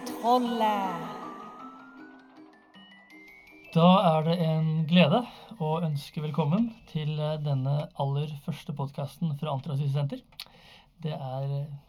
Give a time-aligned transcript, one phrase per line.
[0.00, 1.20] trollet.
[3.72, 5.22] Da er det en glede
[5.62, 10.20] å ønske velkommen til eh, denne aller første podkasten fra Antirasistsenter.
[11.02, 11.46] Det er,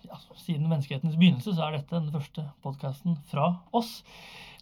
[0.08, 3.98] ja, Siden menneskehetens begynnelse så er dette den første podkasten fra oss.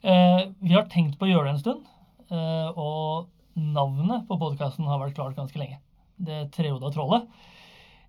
[0.02, 1.86] Eh, vi har tenkt på å gjøre det en stund,
[2.34, 5.78] eh, og navnet på podkasten har vært klart ganske lenge.
[6.18, 7.30] Det trehoda trollet.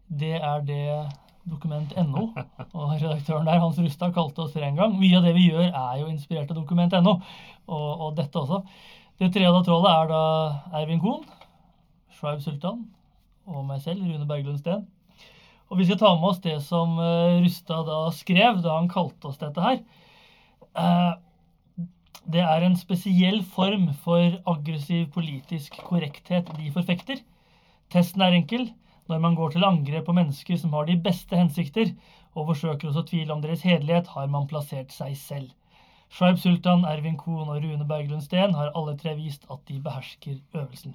[0.09, 0.87] Det er det
[1.51, 4.97] Dokument.no og redaktøren der, Hans Rustad, kalte oss for en gang.
[4.99, 7.17] Mye av det vi gjør, er jo inspirert av Dokument.no,
[7.67, 8.63] og, og dette også.
[9.19, 10.23] Det trehoda trollet er da
[10.81, 11.25] Ervin Kohn,
[12.15, 12.85] Shraib Sultan
[13.51, 14.87] og meg selv, Rune Berglund Steen.
[15.73, 19.31] Og vi skal ta med oss det som uh, Rustad da skrev da han kalte
[19.31, 19.83] oss dette her.
[20.77, 21.15] Uh,
[22.33, 27.23] det er en spesiell form for aggressiv politisk korrekthet de forfekter.
[27.91, 28.69] Testen er enkel.
[29.11, 31.95] Når man går til angrep på mennesker som har de beste hensikter,
[32.33, 35.51] og forsøker å så tvil om deres hederlighet, har man plassert seg selv.
[36.13, 40.39] Shaib Sultan, Ervin Kohn og Rune Berglund Steen har alle tre vist at de behersker
[40.55, 40.95] øvelsen.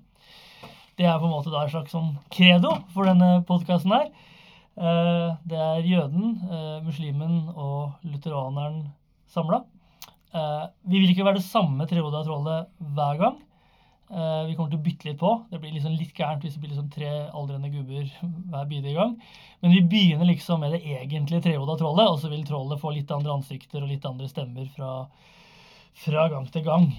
[0.98, 4.12] Det er på en måte da et slags sånn credo for denne podkasten her.
[4.78, 8.84] Eh, det er jøden, eh, muslimen og lutheraneren
[9.34, 9.64] samla.
[10.34, 13.42] Eh, vi vil ikke være det samme trehoda trollet hver gang.
[14.08, 15.34] Vi kommer til å bytte litt på.
[15.52, 19.18] Det blir liksom litt gærent hvis det blir liksom tre aldrende gubber hver bidige gang.
[19.60, 23.12] Men vi begynner liksom med det egentlige trehoda trollet, og så vil trollet få litt
[23.12, 24.92] andre ansikter og litt andre stemmer fra,
[26.06, 26.92] fra gang til gang.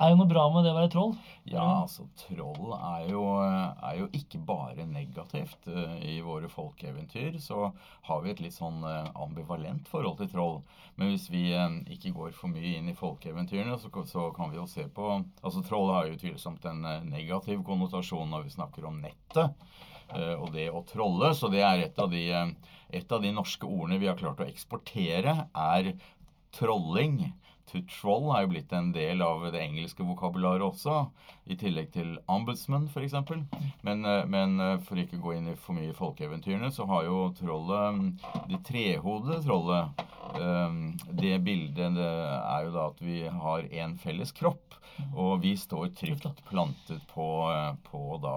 [0.00, 1.10] Er det noe bra med det å være troll?
[1.44, 5.66] Ja, altså troll er jo, er jo ikke bare negativt.
[5.68, 7.66] Eh, I våre folkeeventyr så
[8.06, 10.56] har vi et litt sånn eh, ambivalent forhold til troll.
[10.96, 14.56] Men hvis vi eh, ikke går for mye inn i folkeeventyrene, så, så kan vi
[14.56, 19.02] jo se på Altså troll har jo tvilsomt en negativ konnotasjon når vi snakker om
[19.04, 19.52] nettet
[20.10, 21.28] og det å trolle.
[21.38, 22.24] Så det er et av, de,
[22.98, 25.92] et av de norske ordene vi har klart å eksportere, er
[26.56, 27.20] trolling
[27.70, 31.04] to troll er jo blitt en del av det engelske vokabularet også,
[31.50, 33.14] i tillegg til ombudsman f.eks.
[33.86, 36.86] Men, eh, men eh, for ikke å gå inn i for mye i folkeeventyrene, så
[36.90, 40.02] har jo trollet Det trehodede trollet
[40.38, 40.80] eh,
[41.22, 44.76] Det bildet det er jo da at vi har en felles kropp,
[45.14, 47.28] og vi står trygt plantet på,
[47.86, 48.36] på da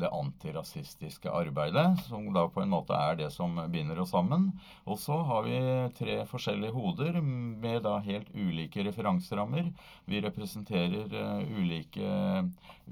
[0.00, 4.50] det antirasistiske arbeidet, som da på en måte er det som binder oss sammen.
[4.88, 5.58] Og så har vi
[5.98, 9.70] tre forskjellige hoder med da helt ulike referanserammer.
[10.08, 12.08] Vi representerer uh, ulike,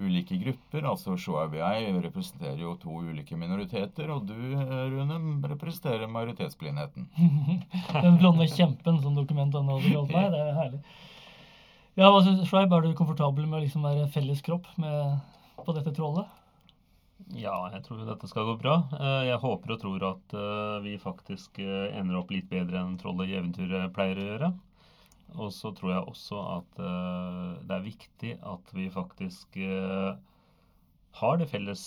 [0.00, 0.86] ulike, grupper.
[0.92, 1.56] Altså Shoaib
[2.04, 4.36] representerer jo to ulike minoriteter, og du,
[4.92, 5.18] Rune,
[5.48, 7.10] representerer majoritetsblindheten.
[8.04, 10.32] Den blonde kjempen som dokumentene hadde kalt meg.
[10.34, 10.82] Det er herlig.
[11.96, 15.16] Ja, hva synes Schweib, Er du komfortabel med å liksom være felles kropp med,
[15.64, 16.28] på dette trollet?
[17.16, 18.74] Ja, jeg tror dette skal gå bra.
[18.92, 22.98] Eh, jeg håper og tror at eh, vi faktisk eh, ender opp litt bedre enn
[23.00, 24.50] trollet i eventyret pleier å gjøre.
[25.40, 29.56] Og så tror jeg også at det er viktig at vi faktisk
[31.18, 31.82] har det felles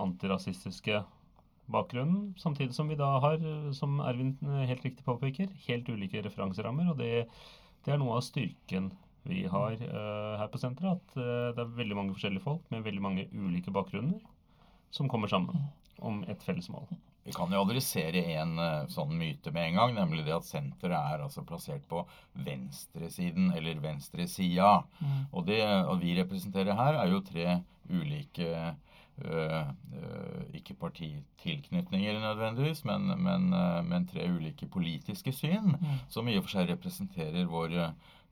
[0.00, 1.00] antirasistiske
[1.74, 3.42] bakgrunnen, samtidig som vi da har,
[3.76, 4.36] som Ervin
[4.70, 6.94] helt riktig påpeker, helt ulike referanserammer.
[6.94, 7.26] Og det,
[7.84, 8.92] det er noe av styrken
[9.24, 12.84] vi har uh, her på senteret, at uh, det er veldig mange forskjellige folk med
[12.84, 14.20] veldig mange ulike bakgrunner
[14.92, 15.64] som kommer sammen
[16.04, 16.86] om et felles mål.
[17.24, 20.98] Vi kan jo adressere en uh, sånn myte med en gang, nemlig det at senteret
[20.98, 22.02] er altså plassert på
[22.44, 24.82] venstresiden, eller venstresida.
[25.00, 25.20] Mm.
[25.32, 27.60] Og det og vi representerer her, er jo tre
[27.92, 28.74] ulike
[30.58, 33.44] ikke partitilknytninger nødvendigvis, men, men,
[33.86, 36.00] men, tre ulike politiske syn, mm.
[36.10, 37.76] som i og for seg representerer vår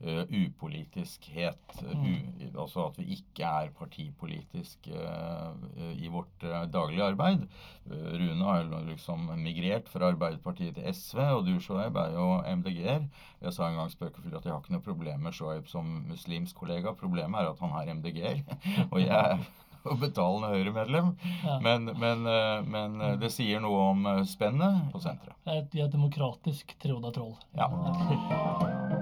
[0.03, 1.77] uh, upolitiskhet.
[1.83, 2.05] Mm.
[2.05, 5.55] U, altså at vi ikke er partipolitisk uh,
[5.97, 7.47] i vårt uh, daglige arbeid.
[7.91, 13.09] Rune har liksom migrert fra Arbeiderpartiet til SV, og du, Shoaib, er jo MDG-er.
[13.43, 16.57] Jeg sa en gang spøkefullt at jeg har ikke noe problem med Shoaib som muslimsk
[16.57, 16.95] kollega.
[16.99, 18.45] Problemet er at han er MDG-er,
[18.93, 19.43] og jeg er
[19.83, 21.09] og betalende Høyre-medlem.
[21.43, 21.57] Ja.
[21.59, 22.23] Men, men,
[22.71, 25.35] men, det sier noe om spennet på senteret.
[25.43, 27.35] Et, et demokratisk Treoda Troll.
[27.59, 27.67] Ja.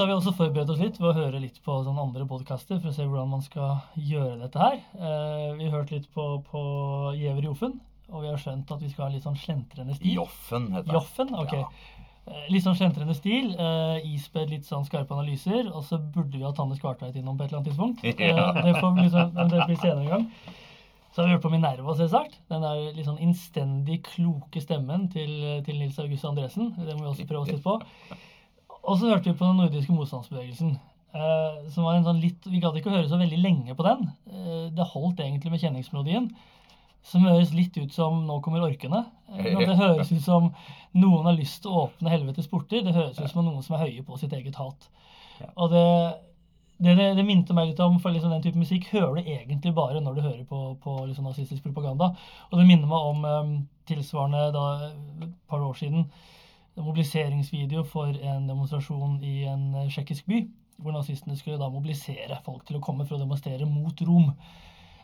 [0.00, 2.78] så har vi også forberedt oss litt ved å høre litt på sånne andre podkaster
[2.80, 4.78] for å se hvordan man skal gjøre dette her.
[4.96, 6.62] Eh, vi har hørt litt på, på
[7.18, 7.74] Gjever Joffen,
[8.08, 10.14] og vi har skjønt at vi skal ha litt sånn slentrende stil.
[10.22, 10.94] Joffen heter det.
[10.96, 11.52] Joffen, ok.
[11.52, 11.98] Ja.
[12.30, 13.50] Eh, litt sånn slentrende stil.
[13.52, 15.68] Eh, ispedd litt sånn skarpe analyser.
[15.68, 18.00] Og så burde vi ha Tanne Skvartveit innom på et eller annet tidspunkt.
[18.30, 18.48] Ja.
[18.54, 20.26] Uh, det, får liksom, det blir senere en gang.
[21.12, 22.40] Så har vi hørt på Minerva, selvsagt.
[22.48, 25.36] Den der litt sånn innstendig kloke stemmen til,
[25.68, 26.72] til Nils August Andresen.
[26.80, 27.76] Det må vi også prøve oss litt på.
[28.84, 30.78] Og så hørte vi på den nordiske motstandsbevegelsen.
[31.10, 33.86] Uh, som var en sånn litt, Vi gadd ikke å høre så veldig lenge på
[33.86, 34.06] den.
[34.30, 36.30] Uh, det holdt egentlig med kjenningsmelodien.
[37.02, 39.04] Som høres litt ut som 'Nå kommer orkene'.
[39.32, 40.52] Uh, Det høres ut som
[40.94, 42.84] noen har lyst til å åpne helvetes porter.
[42.86, 44.88] Det høres ut som noen som er høye på sitt eget hat.
[45.56, 46.14] Og det,
[46.78, 49.74] det, det, det minte meg litt om for liksom den type musikk hører du egentlig
[49.74, 52.14] bare når du hører på, på liksom nazistisk propaganda.
[52.50, 53.54] Og det minner meg om um,
[53.88, 54.66] tilsvarende da,
[55.24, 56.10] et par år siden en
[56.84, 60.40] mobiliseringsvideo for en demonstrasjon i en eh, tsjekkisk by.
[60.80, 64.30] Hvor nazistene skulle da mobilisere folk til å komme for å demonstrere mot Rom.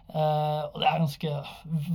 [0.07, 1.31] Uh, og det er ganske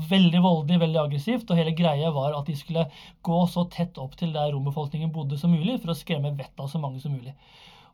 [0.09, 1.49] veldig voldelig, veldig aggressivt.
[1.49, 2.85] Og hele greia var at de skulle
[3.25, 6.69] gå så tett opp til der rombefolkningen bodde som mulig, for å skremme vettet av
[6.69, 7.33] så mange som mulig.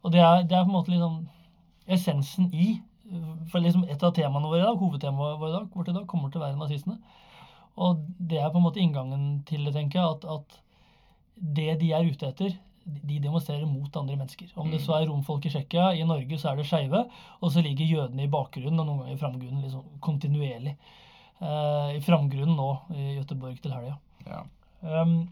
[0.04, 1.25] Og det er, det er på en måte liksom
[1.88, 2.78] essensen i
[3.48, 6.44] For liksom et av temaene våre i dag, hovedtemaet vårt i dag, kommer til å
[6.44, 6.98] være nazistene.
[7.80, 10.18] Og det er på en måte inngangen til det, tenker jeg.
[10.18, 10.57] At, at
[11.38, 12.57] det de er ute etter,
[12.88, 14.51] de demonstrerer mot andre mennesker.
[14.56, 17.01] Om det så er romfolk i Tsjekkia, i Norge så er det skeive,
[17.42, 20.78] og så ligger jødene i bakgrunnen og noen ganger i framgrunnen liksom kontinuerlig.
[21.42, 23.98] Uh, I framgrunnen nå i Göteborg til helga.
[24.25, 24.39] Ja.
[24.81, 25.28] Um,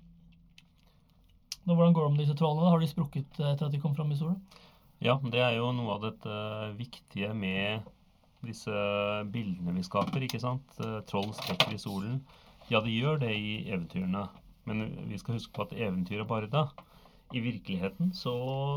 [1.66, 2.70] hvordan går det om disse trollene?
[2.70, 4.36] Har de sprukket eh, etter at de kom fram i sola?
[5.02, 6.36] Ja, det er jo noe av dette
[6.78, 7.88] viktige med
[8.46, 8.74] disse
[9.34, 10.76] bildene vi skaper, ikke sant?
[10.78, 12.20] Eh, Troll strekker i solen.
[12.70, 14.28] Ja, de gjør det i eventyrene,
[14.66, 16.68] men vi skal huske på at eventyret er bare da.
[17.34, 18.36] I virkeligheten så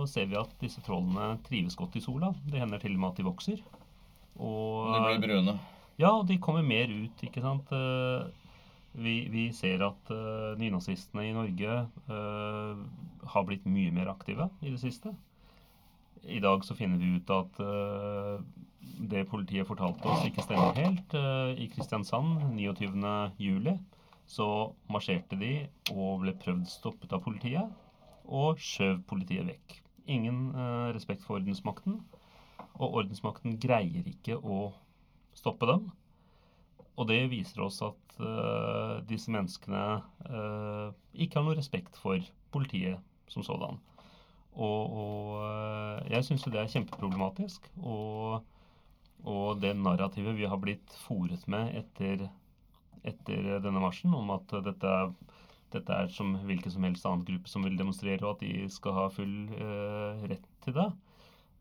[0.09, 2.33] ser vi at disse trollene trives godt i sola.
[2.49, 3.63] Det hender til og med at de vokser.
[4.39, 5.59] Og De blir brune.
[5.99, 7.73] ja, og de kommer mer ut, ikke sant.
[7.73, 8.29] Eh,
[8.99, 11.75] Vi, vi ser at uh, nynazistene i Norge
[12.09, 12.79] uh,
[13.31, 15.13] har blitt mye mer aktive i det siste.
[16.25, 18.41] I dag så finner vi ut at uh,
[19.13, 21.15] det politiet fortalte oss ikke stemmer helt.
[21.15, 23.77] Eh, I Kristiansand 29.07
[24.29, 24.47] så
[24.93, 25.53] marsjerte de
[25.95, 27.71] og ble prøvd stoppet av politiet,
[28.29, 29.79] og skjøv politiet vekk.
[30.09, 32.03] Ingen eh, respekt for ordensmakten,
[32.79, 34.69] og ordensmakten greier ikke å
[35.37, 35.89] stoppe dem.
[36.99, 39.83] Og det viser oss at eh, disse menneskene
[40.27, 40.89] eh,
[41.23, 42.23] ikke har noe respekt for
[42.55, 42.99] politiet
[43.31, 43.79] som sådan.
[44.59, 47.71] Og, og eh, jeg syns jo det er kjempeproblematisk.
[47.79, 48.43] Og,
[49.23, 52.27] og det narrativet vi har blitt fòret med etter,
[53.11, 54.95] etter denne marsjen, om at dette,
[55.75, 58.97] dette er som hvilken som helst annen gruppe som vil demonstrere, og at de skal
[58.97, 60.89] ha full eh, rett til det,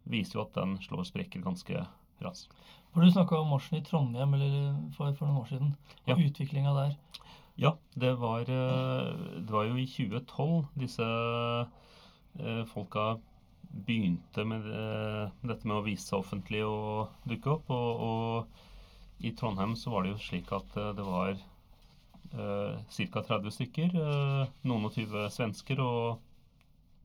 [0.07, 1.85] viser jo at den slår sprekker ganske
[2.23, 2.53] raskt.
[2.93, 4.53] For Du snakka om marsjen i Trondheim eller
[4.95, 5.73] for, for noen år siden,
[6.07, 6.15] og Ja.
[6.29, 6.95] utviklinga der.
[7.57, 9.11] Ja, det var, eh,
[9.41, 11.07] det var jo i 2012 disse
[12.39, 13.17] eh, folka
[13.67, 17.69] begynte med det, dette med å vise seg offentlig og dukke opp.
[17.73, 18.66] Og, og
[19.19, 22.79] i Trondheim så var det jo slik at eh, det var eh,
[23.11, 23.23] ca.
[23.23, 23.95] 30 stykker.
[23.97, 26.19] eh, noen og 20 svensker og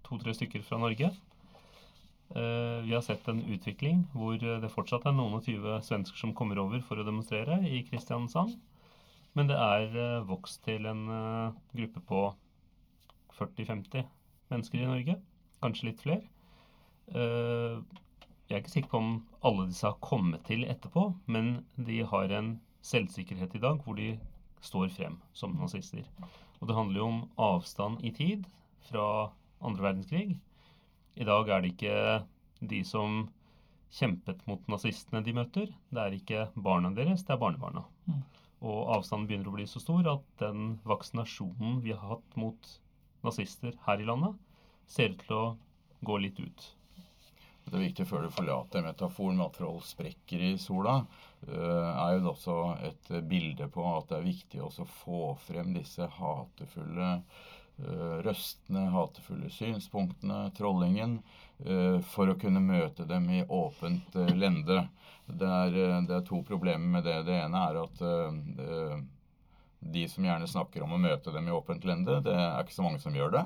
[0.06, 1.12] to-tre stykker fra Norge.
[2.32, 6.34] Eh, vi har sett en utvikling hvor det fortsatt er noen og 20 svensker som
[6.36, 8.56] kommer over for å demonstrere i Kristiansand.
[9.36, 12.22] Men det er eh, vokst til en eh, gruppe på
[13.38, 14.04] 40-50
[14.52, 15.18] mennesker i Norge.
[15.62, 16.24] Kanskje litt flere.
[18.52, 19.12] Jeg er ikke sikker på om
[19.48, 21.46] alle disse har kommet til etterpå, men
[21.80, 22.50] de har en
[22.84, 24.10] selvsikkerhet i dag hvor de
[24.60, 26.04] står frem som nazister.
[26.60, 28.44] Og det handler jo om avstand i tid
[28.90, 29.30] fra
[29.64, 30.36] andre verdenskrig.
[31.16, 31.96] I dag er det ikke
[32.74, 33.22] de som
[33.88, 35.72] kjempet mot nazistene de møter.
[35.88, 37.86] Det er ikke barna deres, det er barnebarna.
[38.04, 38.20] Mm.
[38.68, 42.76] Og avstanden begynner å bli så stor at den vaksinasjonen vi har hatt mot
[43.24, 44.36] nazister her i landet,
[44.92, 45.44] ser ut til å
[46.04, 46.70] gå litt ut.
[47.64, 50.98] Det er viktig før du forlater metaforen med at troll sprekker i sola,
[51.46, 52.56] øh, er jo også
[52.88, 54.70] et bilde på at det er viktig å
[55.04, 61.20] få frem disse hatefulle øh, røstene, hatefulle synspunktene, trollingen,
[61.64, 64.82] øh, for å kunne møte dem i åpent lende.
[65.26, 67.22] Det er, det er to problemer med det.
[67.30, 68.00] Det ene er at
[69.82, 72.84] de som gjerne snakker om å møte dem i åpent lende, det er ikke så
[72.84, 73.44] mange som gjør det.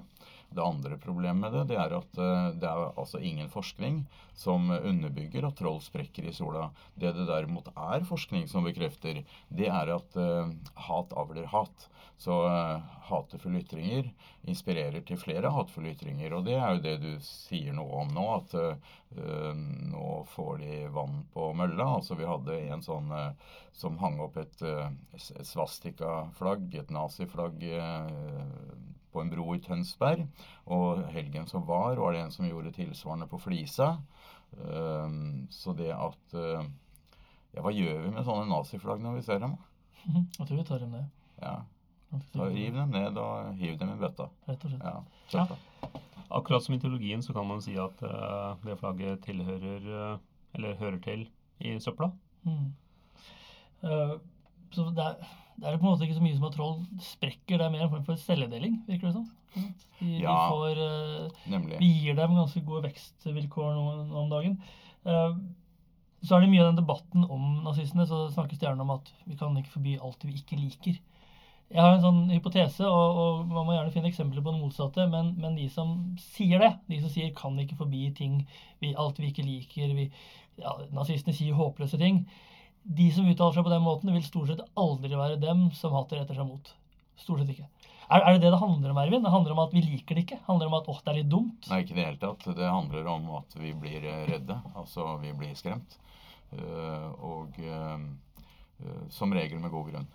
[0.57, 4.05] Det andre problemet med det, det er at eh, det er altså ingen forskning
[4.37, 6.71] som underbygger at troll sprekker i sola.
[6.95, 10.55] Det det derimot er forskning som bekrefter, det er at eh,
[10.89, 11.91] hat avler hat.
[12.17, 14.09] Så eh, hatefulle ytringer
[14.49, 16.33] inspirerer til flere hatefulle ytringer.
[16.39, 19.53] Og det er jo det du sier noe om nå, at uh,
[19.93, 21.91] nå får de vann på mølla.
[21.99, 24.89] Altså vi hadde en sånn uh, som hang opp et, uh,
[25.21, 27.63] svastikaflagg, et naziflagg,
[29.17, 30.27] på en bro i Tønsberg.
[30.77, 33.97] Og helgen som var, var det en som gjorde tilsvarende på Flisa.
[34.57, 36.63] Um, så det at uh,
[37.57, 39.57] Ja, hva gjør vi med sånne naziflagg når vi ser dem?
[40.39, 41.09] Jeg tror vi tar dem ned.
[41.41, 41.57] Ja.
[42.33, 44.29] Så riv dem ned og hiv dem i bøtta.
[44.47, 44.85] Rett og slett.
[44.85, 45.01] Ja.
[45.35, 45.93] Ja.
[46.37, 50.19] Akkurat som i teologien så kan man si at eh, det flagget tilhører eh,
[50.57, 51.27] Eller hører til
[51.61, 52.11] i søpla.
[52.45, 52.73] Mm.
[53.83, 54.15] Uh,
[54.73, 57.57] så det er, det er på en måte ikke så mye som at troll sprekker,
[57.57, 59.29] det er mer en form for celledeling, virker det som.
[59.57, 60.29] De, Ja.
[60.29, 64.59] de får, uh, vi gir dem ganske gode vekstvilkår nå, nå om dagen.
[65.07, 65.39] Uh,
[66.27, 69.13] så er det mye av den debatten om nazistene, så snakkes det gjerne om at
[69.25, 70.99] vi kan ikke forby alt vi ikke liker.
[71.67, 75.07] Jeg har en sånn hypotese, og, og man må gjerne finne eksempler på det motsatte,
[75.11, 78.45] men, men de som sier det, de som sier kan ikke forby ting,
[78.83, 80.07] vi, alt vi ikke liker, vi,
[80.63, 82.23] ja, nazistene sier håpløse ting,
[82.87, 86.21] de som uttaler seg på den måten, vil stort sett aldri være dem som hater
[86.21, 86.71] retter seg mot.
[87.19, 87.67] Stort sett ikke.
[88.07, 89.25] Er, er det det det handler om, Ervin?
[89.25, 90.39] Det handler om at vi liker det ikke?
[90.47, 91.71] Handler det om at åh, det er litt dumt?
[91.71, 92.47] Nei, ikke i det hele tatt.
[92.59, 94.59] Det handler om at vi blir eh, redde.
[94.79, 95.99] Altså, vi blir skremt.
[96.55, 97.97] Uh, og uh,
[98.85, 100.07] uh, som regel med god grunn.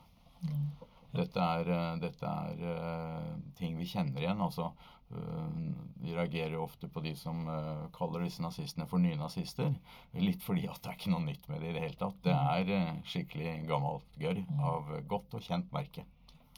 [0.47, 0.69] Mm.
[1.11, 3.25] Dette er, dette er
[3.59, 4.39] ting vi kjenner igjen.
[4.39, 4.69] Altså,
[5.17, 9.73] eh, reagerer jo ofte på de som eh, kaller disse nazistene for nynazister.
[10.17, 12.17] Litt fordi at det er ikke noe nytt med det i det hele tatt.
[12.25, 14.41] Det er eh, skikkelig gammelt gørr
[14.71, 16.05] av godt og kjent merke.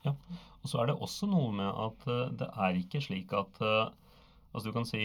[0.03, 0.15] Ja,
[0.61, 2.07] Og så er det også noe med at
[2.39, 3.61] det er ikke slik at
[4.53, 4.99] Altså du kan si,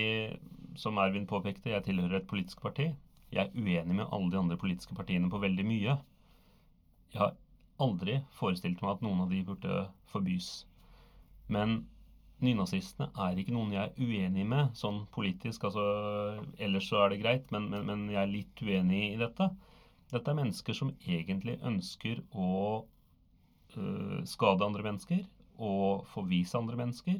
[0.76, 2.90] som Ervin påpekte, jeg tilhører et politisk parti.
[3.32, 5.94] Jeg er uenig med alle de andre politiske partiene på veldig mye.
[7.14, 7.32] Jeg har
[7.80, 9.78] aldri forestilt meg at noen av de burde
[10.12, 10.50] forbys.
[11.48, 11.86] Men
[12.44, 15.64] nynazistene er ikke noen jeg er uenig med sånn politisk.
[15.68, 15.84] altså
[16.62, 19.48] Ellers så er det greit, men, men, men jeg er litt uenig i dette.
[20.12, 22.52] Dette er mennesker som egentlig ønsker å
[23.76, 25.24] øh, skade andre mennesker
[25.58, 27.18] og forvise andre mennesker.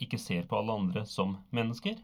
[0.00, 1.98] Ikke ser på alle andre som mennesker.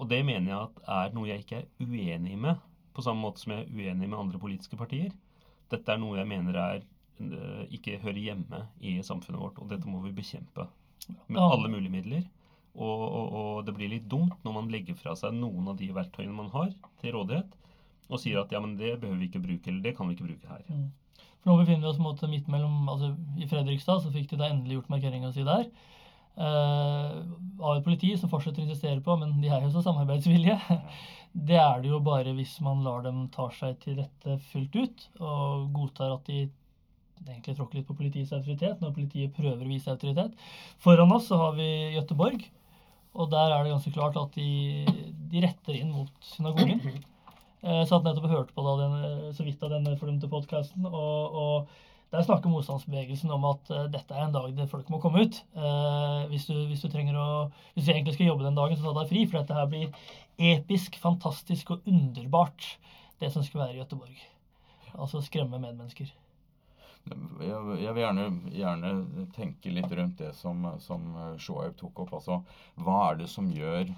[0.00, 2.56] Og det mener jeg at er noe jeg ikke er uenig med,
[2.96, 5.12] på samme måte som jeg er uenig med andre politiske partier.
[5.70, 6.80] Dette er noe jeg mener er
[7.20, 10.66] øh, ikke hører hjemme i samfunnet vårt, og dette må vi bekjempe
[11.26, 12.22] med alle mulige midler.
[12.72, 15.90] Og, og, og det blir litt dumt når man legger fra seg noen av de
[15.92, 16.70] verktøyene man har
[17.02, 17.52] til rådighet,
[18.08, 20.28] og sier at ja, men det behøver vi ikke bruke, eller det kan vi ikke
[20.30, 20.64] bruke her.
[20.68, 20.88] Mm.
[21.42, 24.48] For nå befinner vi oss måte midt mellom altså I Fredrikstad så fikk de da
[24.52, 25.66] endelig gjort markeringa si der.
[26.36, 27.16] eh,
[27.60, 30.58] av et politi som fortsetter å insistere på, men de er jo så samarbeidsvillige.
[31.48, 35.04] Det er det jo bare hvis man lar dem ta seg til rette fullt ut,
[35.24, 36.42] og godtar at de
[37.28, 40.34] egentlig tråkke litt på politiets autoritet når politiet prøver å vise autoritet.
[40.82, 42.44] Foran oss så har vi Gøteborg,
[43.12, 44.84] og der er det ganske klart at de,
[45.32, 46.80] de retter inn mot synagogen.
[47.62, 50.86] Jeg satt nettopp og hørte på da, den, så vidt av denne fordømte podkasten.
[50.88, 54.98] Og, og der snakker motstandsbevegelsen om at eh, dette er en dag der folk må
[55.00, 55.38] komme ut.
[55.54, 57.28] Eh, hvis, du, hvis du trenger å
[57.72, 59.22] Hvis du egentlig skal jobbe den dagen, så ta deg fri.
[59.28, 59.94] For dette her blir
[60.52, 62.74] episk, fantastisk og underbart,
[63.22, 64.26] det som skal være i Gøteborg.
[64.92, 66.10] Altså skremme medmennesker.
[67.10, 68.92] Jeg, jeg vil gjerne, gjerne
[69.34, 71.08] tenke litt rundt det som, som
[71.40, 72.14] Shoaib tok opp.
[72.20, 72.38] Altså,
[72.78, 73.90] hva er det som gjør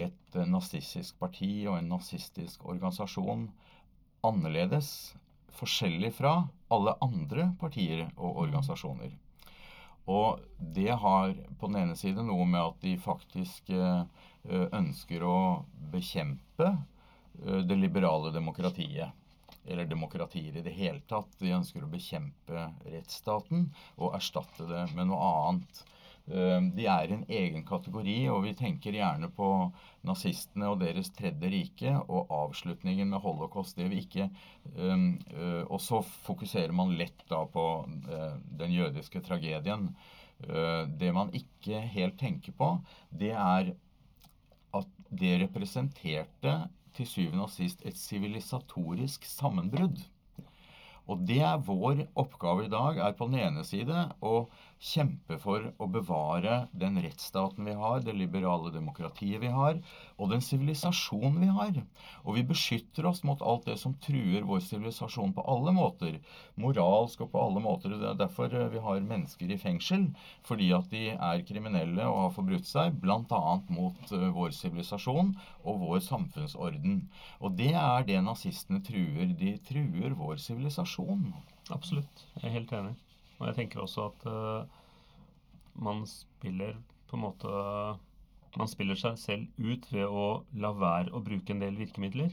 [0.00, 3.48] et eh, nazistisk parti og en nazistisk organisasjon
[4.26, 5.14] annerledes,
[5.56, 6.34] forskjellig fra
[6.72, 9.16] alle andre partier og organisasjoner?
[10.10, 14.02] Og det har på den ene side noe med at de faktisk eh,
[14.48, 15.38] eh, ønsker å
[15.92, 19.16] bekjempe eh, det liberale demokratiet
[19.70, 21.38] eller demokratier i det hele tatt.
[21.38, 25.84] De ønsker å bekjempe rettsstaten og erstatte det med noe annet.
[26.30, 29.48] Eh, De er i en egen kategori, og vi tenker gjerne på
[30.06, 33.76] nazistene og deres tredje rike og avslutningen med holocaust.
[33.78, 37.66] Det vi ikke eh, eh, Og så fokuserer man lett da på
[38.60, 39.90] den jødiske tragedien.
[40.40, 42.68] Det man ikke helt tenker på,
[43.12, 43.74] det er
[44.72, 46.54] at det representerte
[47.00, 50.00] til syvende og sist et sivilisatorisk sammenbrudd.
[51.10, 54.44] Og det er vår oppgave i dag, er på den ene side å
[54.80, 59.76] kjempe for å bevare den rettsstaten vi har, det liberale demokratiet vi har,
[60.16, 61.76] og den sivilisasjonen vi har.
[62.24, 66.16] Og vi beskytter oss mot alt det som truer vår sivilisasjon på alle måter.
[66.60, 67.92] Moralsk og på alle måter.
[67.92, 70.08] Det er derfor eh, vi har mennesker i fengsel.
[70.48, 73.42] Fordi at de er kriminelle og har forbrutt seg, bl.a.
[73.68, 77.04] mot eh, vår sivilisasjon og vår samfunnsorden.
[77.44, 79.36] Og det er det nazistene truer.
[79.36, 81.30] De truer vår sivilisasjon.
[81.70, 82.26] Absolutt.
[82.40, 82.96] Jeg er helt enig.
[83.40, 84.68] Og jeg tenker også at uh,
[85.80, 86.76] man spiller
[87.08, 87.50] på en måte
[88.58, 92.32] Man spiller seg selv ut ved å la være å bruke en del virkemidler.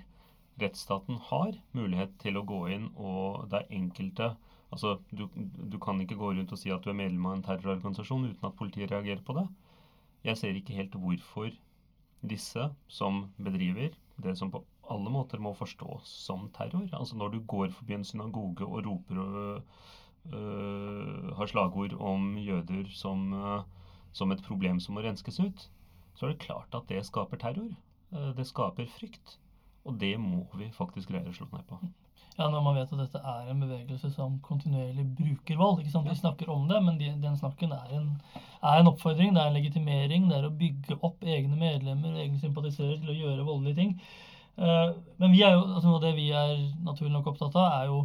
[0.58, 4.32] Rettsstaten har mulighet til å gå inn, og det er enkelte
[4.68, 5.30] Altså, du,
[5.72, 8.50] du kan ikke gå rundt og si at du er medlem av en terrororganisasjon uten
[8.50, 9.46] at politiet reagerer på det.
[10.28, 11.54] Jeg ser ikke helt hvorfor
[12.28, 16.88] disse som bedriver det som på alle måter må forstås som terror.
[16.92, 19.72] Altså når du går forbi en synagoge og roper og,
[21.38, 23.62] har slagord om jøder som, øh,
[24.14, 25.70] som et problem som må renskes ut,
[26.16, 27.76] så er det klart at det skaper terror.
[28.14, 29.38] Eh, det skaper frykt.
[29.86, 31.80] Og det må vi faktisk greie å slå ned på.
[32.38, 35.80] Ja, Når man vet at dette er en bevegelse som kontinuerlig bruker vold.
[35.80, 36.10] ikke sant?
[36.10, 38.22] Vi snakker om det, men de, den snakken er en,
[38.62, 40.30] er en, oppfordring, det er en legitimering.
[40.30, 43.96] Det er å bygge opp egne medlemmer og egne sympatisører til å gjøre voldelige ting.
[44.58, 47.92] Men vi er jo, altså noe av det vi er naturlig nok opptatt av, er
[47.92, 48.00] jo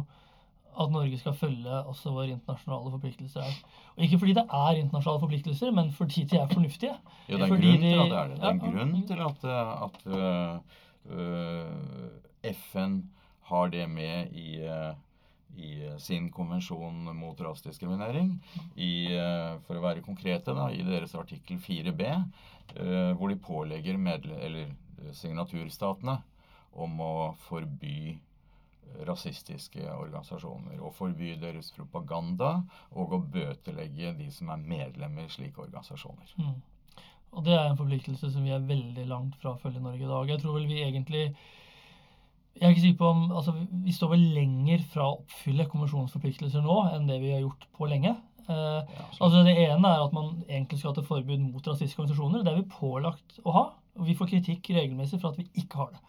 [0.79, 3.55] at Norge skal følge også våre internasjonale forpliktelser her.
[3.95, 6.95] Og ikke fordi det er internasjonale forpliktelser, men fordi de er fornuftige.
[7.29, 8.37] Ja, det er en grunn til at det er det.
[8.37, 9.45] Det er en grunn til at,
[9.85, 10.55] at uh,
[11.13, 12.99] uh, FN
[13.49, 14.93] har det med i, uh,
[15.57, 18.35] i sin konvensjon mot rasediskriminering.
[18.75, 18.93] I,
[19.67, 22.13] for å være konkrete, da, i deres artikkel 4b,
[23.19, 23.99] hvor de pålegger
[25.13, 26.15] signaturstatene
[26.73, 27.15] om å
[27.45, 28.15] forby
[29.07, 30.77] rasistiske organisasjoner.
[30.81, 32.53] Og forby deres propaganda
[32.91, 36.35] og å bøtelegge de som er medlemmer i slike organisasjoner.
[36.37, 36.61] Mm.
[37.33, 40.05] Og det er en forpliktelse som vi er veldig langt fra å følge i Norge
[40.05, 40.33] i dag.
[40.33, 41.25] Jeg tror vel vi egentlig
[42.53, 46.61] jeg er ikke sikker på om, altså Vi står vel lenger fra å oppfylle konvensjonsforpliktelser
[46.61, 48.13] nå enn det vi har gjort på lenge.
[48.43, 52.03] Eh, ja, altså Det ene er at man egentlig skal ha til forbud mot rasistiske
[52.03, 52.43] organisasjoner.
[52.43, 53.63] Det er vi pålagt å ha.
[53.97, 56.03] Og vi får kritikk regelmessig for at vi ikke har det.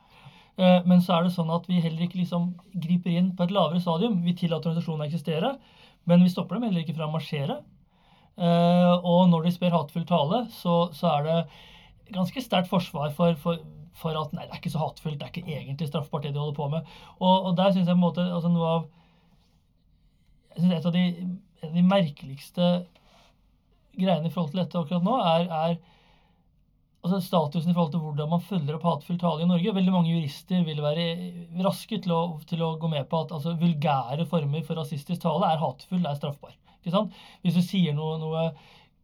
[0.57, 3.55] Eh, men så er det sånn at vi heller ikke liksom griper inn på et
[3.55, 4.21] lavere stadium.
[4.27, 5.55] Vi tillater organisasjonene å eksistere,
[6.11, 7.61] men vi stopper dem heller ikke fra å marsjere.
[8.35, 11.39] Eh, og når de spør hatefull tale, så, så, er det
[12.15, 13.63] ganske sterkt forsvar for, for,
[13.99, 16.43] for, at nei, det er ikke så hatefullt, det er ikke egentlig straffbart, det de
[16.43, 16.93] holder på med.
[17.21, 18.93] Og, og der syns jeg på en måte altså noe av
[20.55, 21.01] jeg synes Et av de,
[21.75, 22.67] de merkeligste
[23.99, 25.73] greiene i forhold til dette akkurat nå, er, er
[27.05, 29.75] altså statusen i forhold til hvordan man følger opp hatefull tale i Norge.
[29.77, 31.07] Veldig mange jurister vil være
[31.67, 35.51] raske til å, til å gå med på at altså, vulgære former for rasistisk tale
[35.53, 36.57] er hatefull, er straffbar.
[36.85, 38.49] Hvis du sier noe, noe,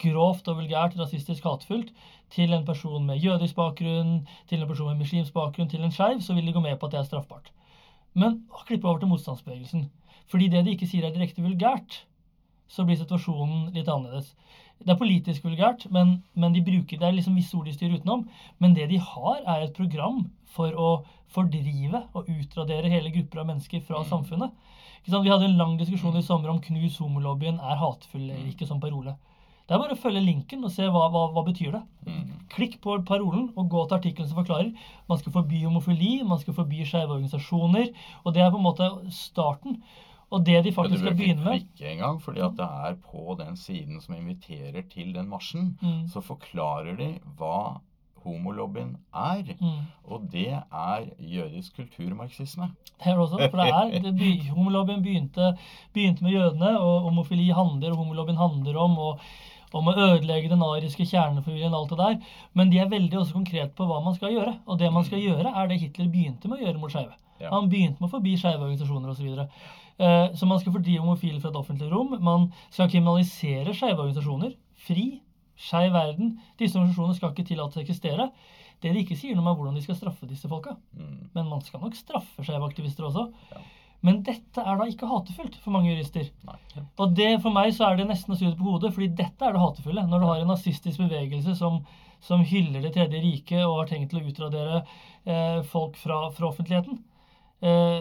[0.00, 1.90] grovt og vulgært, rasistisk, hatefullt
[2.32, 6.22] til en person med jødisk bakgrunn, til en person med muslimsk bakgrunn, til en skeiv,
[6.24, 7.50] så vil de gå med på at det er straffbart.
[8.14, 9.90] Men klippe over til motstandsbevegelsen.
[10.30, 12.04] Fordi det de ikke sier er direkte vulgært,
[12.70, 14.32] så blir situasjonen litt annerledes.
[14.80, 18.00] Det er politisk vulgært, men, men de bruker, det er liksom visse ord de styrer
[18.00, 18.26] utenom.
[18.58, 20.90] Men det de har, er et program for å
[21.30, 24.08] fordrive og utradere hele grupper av mennesker fra mm.
[24.10, 24.54] samfunnet.
[25.04, 28.80] Vi hadde en lang diskusjon i sommer om knus homolobbyen er hatefull eller ikke som
[28.82, 29.16] parole.
[29.70, 31.80] Det er bare å følge linken og se hva, hva, hva betyr det.
[32.08, 32.30] Mm.
[32.50, 34.72] Klikk på parolen og gå til artikkelen som forklarer.
[35.06, 37.92] Man skal forby homofili, man skal forby skeive organisasjoner.
[38.24, 39.78] Og det er på en måte starten.
[40.30, 43.36] Og det de faktisk skal begynne med Du Ikke engang, fordi at det er på
[43.38, 46.08] den siden som inviterer til den marsjen, mm.
[46.08, 47.80] så forklarer de hva
[48.24, 49.54] homolobbyen er.
[49.60, 49.86] Mm.
[50.04, 52.70] Og det er jødisk kulturmarxisme.
[53.00, 53.40] Det er også.
[53.50, 55.54] For det er, det be, homolobbyen begynte,
[55.92, 59.20] begynte, med jødene, og homofili handler, og homolobbyen handler om og,
[59.78, 62.36] om å ødelegge den ariske kjernefamilien og alt det der.
[62.58, 64.56] Men de er veldig også konkret på hva man skal gjøre.
[64.66, 65.26] Og det man skal mm.
[65.28, 67.16] gjøre, er det Hitler begynte med å gjøre mot skeive.
[67.40, 67.52] Ja.
[67.54, 69.28] Han begynte med å forbi skeive organisasjoner osv.
[70.00, 72.14] Eh, så man skal fordrive homofile fra et offentlig rom.
[72.24, 74.56] Man skal kriminalisere skeive organisasjoner.
[74.86, 75.08] Fri.
[75.60, 76.38] Skeiv verden.
[76.60, 78.30] Disse organisasjonene skal ikke tillates å eksistere.
[78.80, 80.78] Det de ikke sier noe om, er hvordan de skal straffe disse folka.
[80.96, 81.28] Mm.
[81.34, 83.28] Men man skal nok straffe skeive aktivister også.
[83.52, 83.60] Ja.
[84.06, 86.30] Men dette er da ikke hatefullt for mange jurister.
[86.48, 86.56] Nei.
[87.00, 89.44] Og det for meg så er det nesten å snu det på hodet, fordi dette
[89.44, 90.06] er det hatefulle.
[90.08, 91.82] Når du har en nazistisk bevegelse som,
[92.24, 96.48] som hyller Det tredje riket og har tenkt til å utradere eh, folk fra, fra
[96.48, 97.02] offentligheten.
[97.60, 98.00] Eh,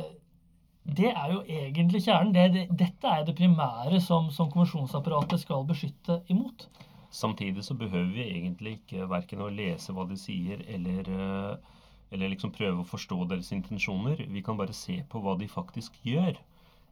[0.89, 2.31] det er jo egentlig kjernen.
[2.33, 6.69] Det, det, dette er det primære som, som konvensjonsapparatet skal beskytte imot.
[7.11, 11.75] Samtidig så behøver vi egentlig ikke verken å lese hva de sier, eller, eh,
[12.11, 14.25] eller liksom prøve å forstå deres intensjoner.
[14.27, 16.39] Vi kan bare se på hva de faktisk gjør.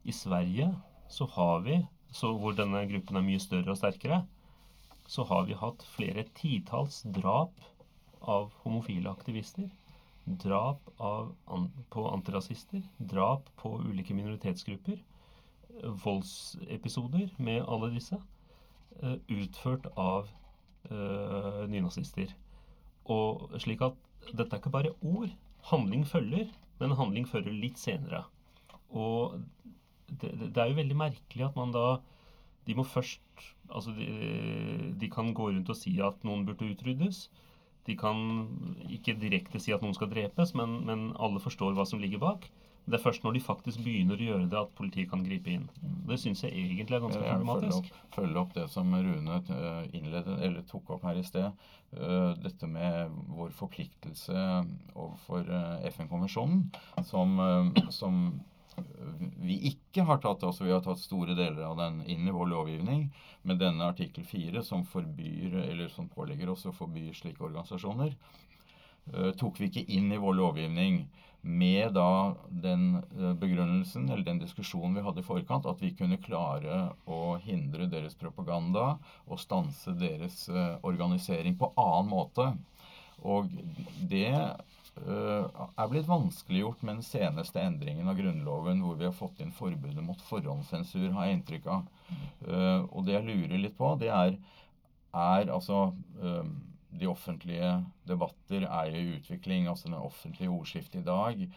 [0.08, 0.72] I Sverige
[1.12, 1.80] så har vi,
[2.12, 4.22] så hvor denne gruppen er mye større og sterkere,
[5.08, 7.56] så har vi hatt flere titalls drap
[8.28, 9.70] av homofile aktivister
[10.28, 11.36] drap av,
[11.90, 15.00] på antirasister, drap på ulike minoritetsgrupper,
[16.04, 18.18] voldsepisoder med alle disse,
[19.04, 20.28] uh, utført av
[20.92, 22.34] uh, nynazister.
[23.08, 23.96] Og slik at
[24.34, 25.32] dette er ikke bare ord.
[25.72, 28.24] Handling følger, men handling fører litt senere.
[28.90, 29.40] Og
[30.08, 31.98] det, det er jo veldig merkelig at man da
[32.68, 33.24] De må først
[33.68, 37.26] Altså, de, de kan gå rundt og si at noen burde utryddes.
[37.88, 38.22] De kan
[38.92, 42.48] ikke direkte si at noen skal drepes, men, men, alle forstår hva som ligger bak.
[42.88, 45.66] Det er først når de faktisk begynner å gjøre det, at politiet kan gripe inn.
[46.08, 47.90] Det syns jeg egentlig er ganske problematisk.
[47.90, 51.66] Følge opp, følge opp, det som Rune eh, innledet, eller tok opp her i sted.
[51.92, 54.46] Eh, dette med vår forpliktelse
[54.94, 56.64] overfor eh, FN-konvensjonen,
[57.10, 57.36] som,
[57.92, 58.24] som
[59.42, 62.54] vi ikke har tatt altså Vi har tatt store deler av den inn i vår
[62.54, 63.10] lovgivning.
[63.44, 68.16] Men denne artikkel 4, som forbyr, eller som pålegger oss å forby slike organisasjoner,
[69.40, 71.06] tok vi ikke inn i vår lovgivning
[71.48, 76.20] med da den eh, begrunnelsen eller den diskusjonen vi hadde i forkant, at vi kunne
[76.22, 82.52] klare å hindre deres propaganda og stanse deres eh, organisering på annen måte.
[83.26, 83.50] Og
[84.12, 89.54] det er blitt vanskeliggjort med den seneste endringen av Grunnloven, hvor vi har fått inn
[89.54, 91.84] forbudet mot forhåndssensur, har jeg inntrykk av.
[92.94, 94.38] Og det jeg lurer litt på, det er,
[95.18, 95.82] er altså
[96.92, 97.72] De offentlige
[98.08, 99.68] debatter er i utvikling.
[99.68, 101.48] Altså det offentlige ordskiftet i dag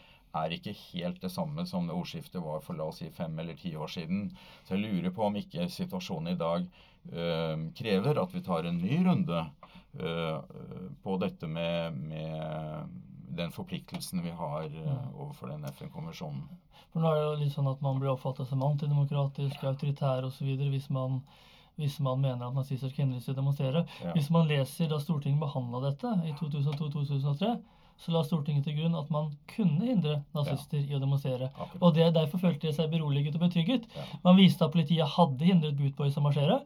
[0.40, 3.58] er ikke helt det samme som det ordskiftet var for la oss si fem eller
[3.58, 4.30] ti år siden.
[4.64, 6.66] Så jeg lurer på om ikke situasjonen i dag
[7.12, 9.44] øh, krever at vi tar en ny runde
[9.98, 10.38] øh,
[11.02, 12.96] på dette med, med
[13.36, 16.46] den forpliktelsen vi har øh, overfor den FN-konvensjonen.
[16.90, 20.48] For nå er det jo litt sånn at Man blir oppfattet som antidemokratisk, autoritær osv.
[20.72, 21.20] Hvis, man,
[21.80, 23.84] hvis man mener at nazister skal hindres i å demonstrere.
[24.04, 24.14] Ja.
[24.16, 27.54] Hvis man leser da Stortinget behandla dette i 2002-2003,
[28.00, 30.86] så la Stortinget til grunn at man kunne hindre nazister ja.
[30.88, 31.50] i å demonstrere.
[31.52, 31.80] Akkurat.
[31.82, 33.88] Og det, Derfor følte de seg beroliget og betrygget.
[33.96, 34.06] Ja.
[34.24, 36.62] Man viste at politiet hadde hindret Bootboys å marsjere.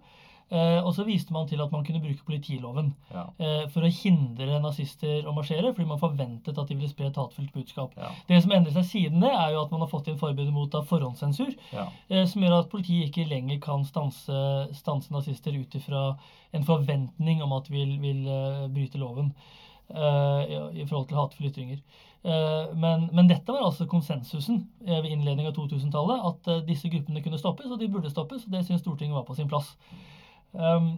[0.53, 3.25] Eh, og så viste man til at man kunne bruke politiloven ja.
[3.41, 7.19] eh, for å hindre nazister å marsjere, fordi man forventet at de ville spre et
[7.19, 7.97] hatefullt budskap.
[7.99, 8.13] Ja.
[8.29, 10.79] Det som endrer seg siden det, er jo at man har fått inn forbudet mot
[10.91, 11.89] forhåndssensur, ja.
[12.11, 16.07] eh, som gjør at politiet ikke lenger kan stanse, stanse nazister ut ifra
[16.55, 18.27] en forventning om at de vil, vil
[18.71, 19.33] bryte loven
[19.91, 21.81] i, forhold til hatefulle ytringer.
[22.79, 27.67] Men, men, dette var altså konsensusen ved innledning av 2000-tallet, at disse gruppene kunne stoppes,
[27.69, 28.47] og de burde stoppes.
[28.47, 29.75] og Det syns Stortinget var på sin plass.
[30.55, 30.95] Um,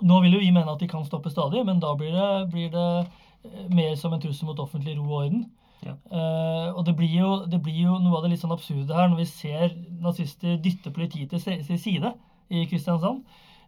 [0.00, 2.68] nå vil jo vi mene at de kan stoppe stadig, men da blir det, blir
[2.74, 5.44] det eh, mer som en trussel mot offentlig ro og orden.
[5.86, 5.94] Ja.
[6.10, 9.10] Uh, og det blir, jo, det blir, jo, noe av det litt sånn absurde her
[9.10, 12.14] når vi ser nazister dytte politiet til, side
[12.50, 13.22] i Kristiansand.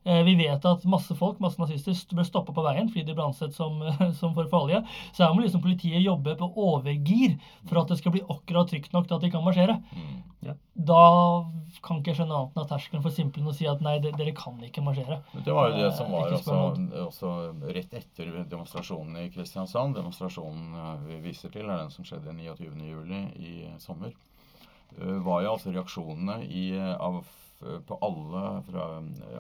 [0.05, 3.27] Eh, vi vet at masse folk, masse nazister, ble stoppa på veien fordi de ble
[3.27, 3.83] ansett som,
[4.21, 4.81] som for farlige.
[5.13, 7.37] Så her må liksom politiet jobbe på overgir
[7.67, 9.77] for at det skal bli akkurat trygt nok til at de kan marsjere.
[9.93, 10.15] Mm.
[10.47, 10.55] Ja.
[10.73, 11.03] Da
[11.85, 14.33] kan ikke jeg skjønne annet enn at terskelen for simpelen å si at nei, dere
[14.37, 15.21] kan ikke marsjere.
[15.37, 16.57] Det var jo det som var også,
[17.05, 17.35] også,
[17.77, 19.99] rett etter demonstrasjonen i Kristiansand.
[20.01, 23.13] Demonstrasjonen vi viser til, er den som skjedde 29.07.
[23.37, 24.17] i sommer.
[24.97, 28.87] Eh, var jo altså reaksjonene i, av Eh, på alle, fra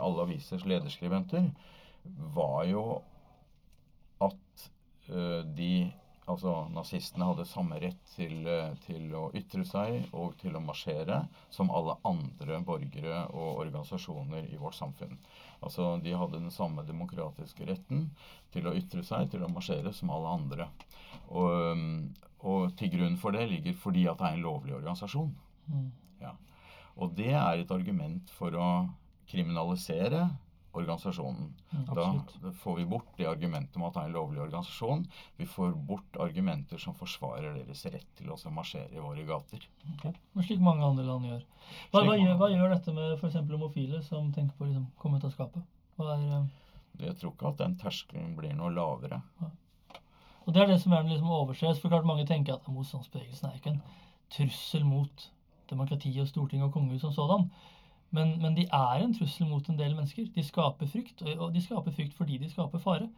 [0.00, 1.50] alle avisers lederskribenter,
[2.34, 2.84] var jo
[4.20, 4.66] at
[5.10, 5.72] uh, de
[6.30, 8.46] Altså nazistene hadde samme rett til,
[8.84, 14.60] til, å ytre seg og til å marsjere som alle andre borgere og organisasjoner i
[14.60, 15.16] vårt samfunn.
[15.60, 18.06] Altså De hadde den samme demokratiske retten
[18.54, 20.68] til å ytre seg, til å marsjere, som alle andre.
[21.34, 21.82] Og,
[22.46, 25.34] og til grunn for det ligger fordi at det er en lovlig organisasjon.
[25.66, 25.90] Mm.
[26.22, 26.36] Ja.
[26.98, 28.70] Og det er et argument for å
[29.30, 30.24] kriminalisere
[30.72, 31.54] organisasjonen.
[31.70, 35.04] Mm, da får vi bort det argumentet om at det er en lovlig organisasjon.
[35.36, 39.66] Vi får bort argumenter som forsvarer deres rett til å marsjere i våre gater.
[39.96, 40.14] Okay.
[40.46, 41.42] Slik mange andre land gjør.
[41.90, 43.40] Hva, hva, gjør, hva gjør, dette med f.eks.
[43.50, 45.66] homofile som tenker på å liksom, komme ut av skapet?
[46.00, 46.46] Er, uh...
[47.00, 49.20] Jeg tror ikke at den terskelen blir noe lavere.
[49.40, 49.50] Ja.
[50.46, 51.82] Og Det er det som er liksom overses.
[51.82, 53.82] For klart mange tenker at motstandsbevegelsen er ikke en
[54.30, 55.26] trussel mot
[55.70, 57.50] demokratiet og Stortinget og kongehuset som sådan.
[58.10, 60.26] Men, men, de er en trussel mot en del mennesker.
[60.34, 63.08] De skaper frykt, og de skaper frykt fordi de skaper fare.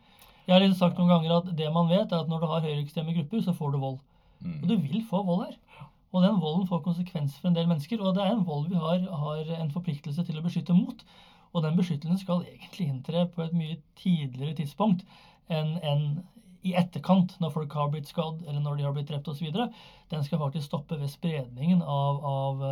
[0.47, 2.65] Jeg har liksom sagt noen ganger at det man vet, er at når du har
[2.67, 3.99] høyreekstreme grupper, så får du vold.
[4.41, 4.59] Mm.
[4.63, 5.89] Og du vil få vold her.
[6.13, 8.03] Og den volden får konsekvenser for en del mennesker.
[8.03, 11.05] Og det er en vold vi har, har en forpliktelse til å beskytte mot.
[11.53, 15.05] Og den beskyttelsen skal egentlig inntre på et mye tidligere tidspunkt
[15.53, 16.05] enn en
[16.63, 19.49] i etterkant, når folk har blitt skadd eller når de har blitt drept osv.,
[20.13, 22.63] den skal faktisk stoppe ved spredningen av, av,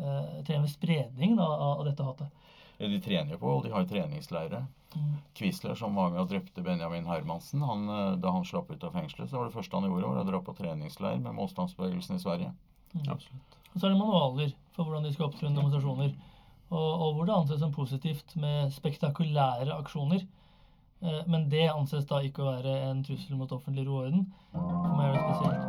[0.00, 2.50] uh, spredningen av, av, dette hatet.
[2.76, 4.66] Ja, de trener jo på, og de har treningsleirer.
[4.96, 5.16] Mm.
[5.36, 8.94] Quisler, som var med og drepte Benjamin Hermansen, han, eh, da han slapp ut av
[8.96, 12.22] fengselet, så var det første han gjorde, var å dra på treningsleir med motstandsbevegelsen i
[12.22, 12.52] Sverige.
[12.94, 13.10] Mm.
[13.12, 13.56] Absolutt.
[13.72, 16.14] Og så er det manualer for hvordan de skal opptre under demonstrasjoner.
[16.66, 20.24] Og, og, hvor det anses som positivt med spektakulære aksjoner.
[21.06, 24.26] Eh, men det anses da ikke å være en trussel mot offentlig ro og orden.
[24.96, 25.62] Meg er det spesielt.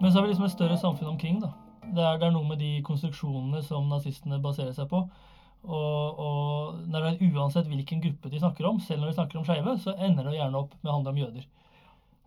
[0.00, 1.40] Men så har vi liksom et større samfunn omkring.
[1.40, 1.48] da.
[1.94, 5.00] Det er, det er noe med de konstruksjonene som nazistene baserer seg på.
[5.64, 9.40] Og, og når det er uansett hvilken gruppe de snakker om, selv når de snakker
[9.40, 11.46] om skeive, så ender det gjerne opp med å handle om jøder.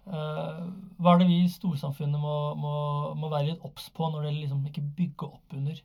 [0.07, 0.63] Uh,
[1.03, 2.73] hva er det vi i storsamfunnet må, må,
[3.19, 5.81] må være litt obs på når det liksom ikke bygger opp under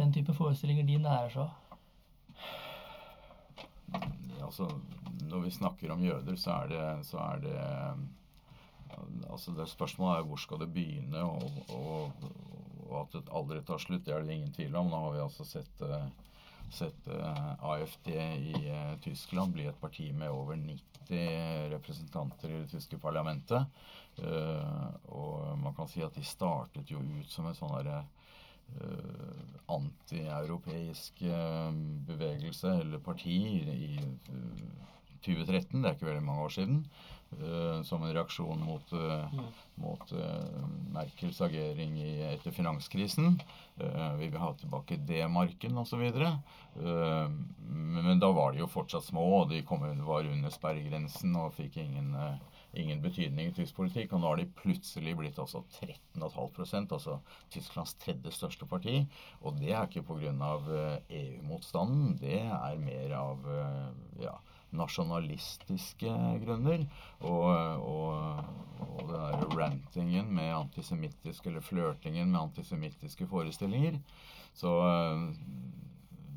[0.00, 1.48] den type forestillinger de nærer seg?
[4.42, 4.68] Altså,
[5.28, 7.56] når vi snakker om jøder, så er det, så er det
[9.30, 12.12] altså det Spørsmålet er hvor skal det begynne, og, og,
[12.88, 14.04] og at det aldri tar slutt.
[14.06, 14.90] Det er det ingen tvil om.
[14.90, 16.08] Nå har vi altså sett, uh,
[16.72, 22.70] sett uh, AFD i uh, Tyskland bli et parti med over 90 representanter i det
[22.72, 23.68] tyske parlamentet.
[25.06, 28.00] og man kan si at de startet jo ut som en sånn derre
[29.70, 31.20] antieuropeisk
[32.08, 33.36] bevegelse eller parti
[33.70, 34.00] i
[35.26, 35.82] 2013.
[35.82, 36.80] Det er ikke veldig mange år siden.
[37.36, 39.46] Uh, som en reaksjon mot, uh, mm.
[39.80, 43.40] Mot uh, Merkels agering i, etter finanskrisen.
[44.16, 46.02] vi vil ha tilbake D-marken osv.
[46.16, 47.28] Uh,
[48.06, 51.76] men da var de jo fortsatt små, og de kom, var under sperregrensen og fikk
[51.82, 52.14] ingen,
[52.76, 54.14] ingen betydning i tysk politikk.
[54.16, 57.20] Og nå har de plutselig blitt altså 13,5% altså
[57.52, 59.02] Tysklands tredje største parti.
[59.44, 60.32] Og det er ikke pga.
[61.16, 63.48] EU-motstanden, det er mer av
[64.20, 64.36] ja,
[64.74, 66.84] nasjonalistiske grunner.
[67.20, 67.48] Og,
[67.86, 68.44] og,
[68.86, 74.00] og det der rantingen med antisemittiske Eller flørtingen med antisemittiske forestillinger.
[74.56, 74.72] Så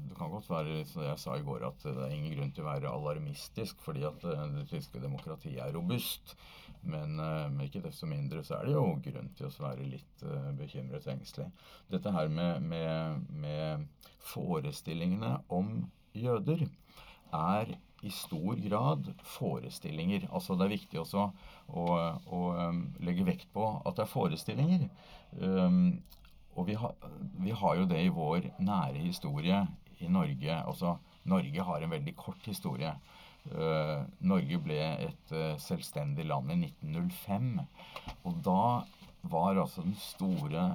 [0.09, 2.65] det kan godt være, som jeg sa i går, at det er ingen grunn til
[2.65, 6.35] å være alarmistisk fordi at eh, det tyske demokratiet er robust.
[6.81, 10.25] Men, eh, men ikke desto mindre så er det jo grunn til å være litt
[10.59, 11.47] bekymret og engstelig.
[11.91, 13.87] Dette her med, med, med
[14.33, 15.87] forestillingene om
[16.17, 16.67] jøder
[17.35, 20.27] er i stor grad forestillinger.
[20.31, 21.25] Altså det er viktig også
[21.67, 21.85] å,
[22.31, 24.85] å um, legge vekt på at det er forestillinger.
[25.39, 25.99] Um,
[26.55, 26.91] og vi, ha,
[27.39, 29.61] vi, har jo det i vår nære historie
[29.99, 30.59] i Norge.
[30.59, 30.97] Altså
[31.29, 32.93] Norge har en veldig kort historie.
[33.49, 37.51] Uh, Norge ble et uh, selvstendig land i 1905.
[38.27, 38.63] Og da
[39.29, 40.65] var altså den store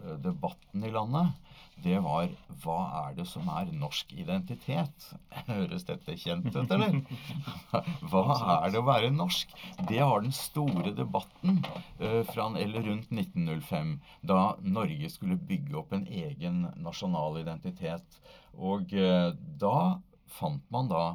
[0.00, 1.43] uh, debatten i landet
[1.82, 2.30] det var
[2.62, 5.08] hva er det som er norsk identitet?
[5.48, 7.00] Høres dette kjent ut, eller?
[8.10, 8.22] Hva
[8.62, 9.52] er det å være norsk?
[9.88, 11.60] Det var den store debatten
[12.00, 18.20] uh, fra eller rundt 1905, da Norge skulle bygge opp en egen nasjonal identitet.
[18.54, 19.78] Og uh, da
[20.38, 21.06] fant man da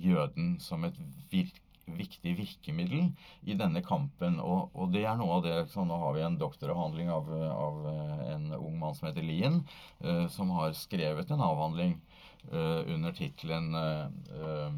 [0.00, 0.96] jøden som et
[1.30, 3.10] virke viktig virkemiddel
[3.42, 4.38] i denne kampen.
[4.42, 7.86] Og, og, det er noe av det så Nå har vi en doktoravhandling av, av
[7.90, 9.60] eh, en ung mann som heter Lien,
[10.04, 11.96] uh, som har skrevet en avhandling
[12.52, 14.72] uh, under tittelen uh,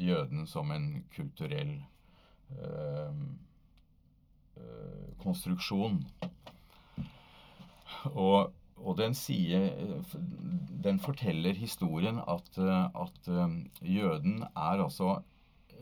[0.00, 1.74] 'Jøden som en kulturell
[5.20, 5.98] konstruksjon'.
[8.08, 9.68] Og, og den, sier,
[10.86, 13.28] den forteller historien at, at
[13.84, 15.18] jøden er altså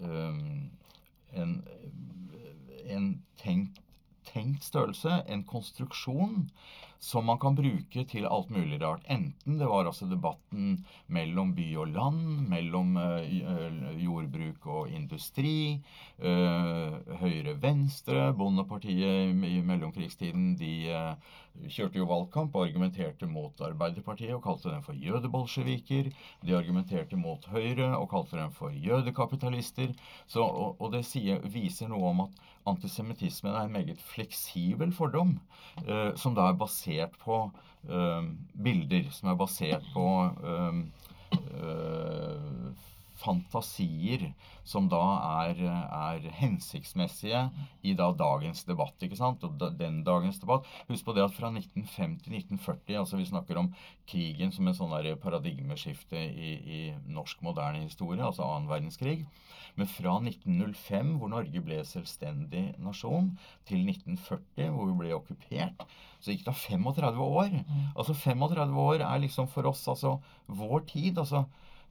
[0.03, 1.65] en,
[2.87, 3.81] en tenkt,
[4.33, 6.51] tenkt, størrelse, en konstruksjon,
[7.01, 9.07] som man kan bruke til alt mulig rart.
[9.09, 12.21] Enten det var altså debatten mellom by og land,
[12.53, 15.81] mellom uh, jordbruk og industri,
[16.21, 18.35] uh, høyre-venstre.
[18.37, 20.75] Bondepartiet i mellomkrigstiden de
[21.73, 26.13] kjørte jo valgkamp og argumenterte mot Arbeiderpartiet og kalte dem for jødebolsjeviker.
[26.45, 29.97] De argumenterte mot Høyre og kalte dem for jødekapitalister.
[30.27, 35.39] Så, og, og, det sier, viser noe om at antisemittismen er en meget fleksibel fordom,
[36.21, 36.90] som da er basert
[37.23, 37.43] på
[37.91, 38.23] uh,
[38.65, 40.07] bilder, som er basert på
[40.45, 40.75] uh,
[43.21, 44.31] fantasier
[44.65, 45.03] som da
[45.45, 47.43] er, er, hensiktsmessige
[47.83, 48.97] i da dagens debatt.
[49.03, 49.45] ikke sant?
[49.45, 53.61] Og den dagens debatt Husk på det at fra 1950 til 1940 altså Vi snakker
[53.61, 53.73] om
[54.11, 59.25] krigen som en sånn paradigmeskifte i, i norsk moderne historie, altså annen verdenskrig.
[59.79, 63.31] Men fra 1905, hvor Norge ble selvstendig nasjon,
[63.69, 65.85] til 1940, hvor vi ble okkupert,
[66.21, 67.55] så gikk det 35 år.
[67.55, 67.85] Mm.
[67.95, 71.23] Altså 35 år er liksom for oss altså vår tid.
[71.23, 71.47] altså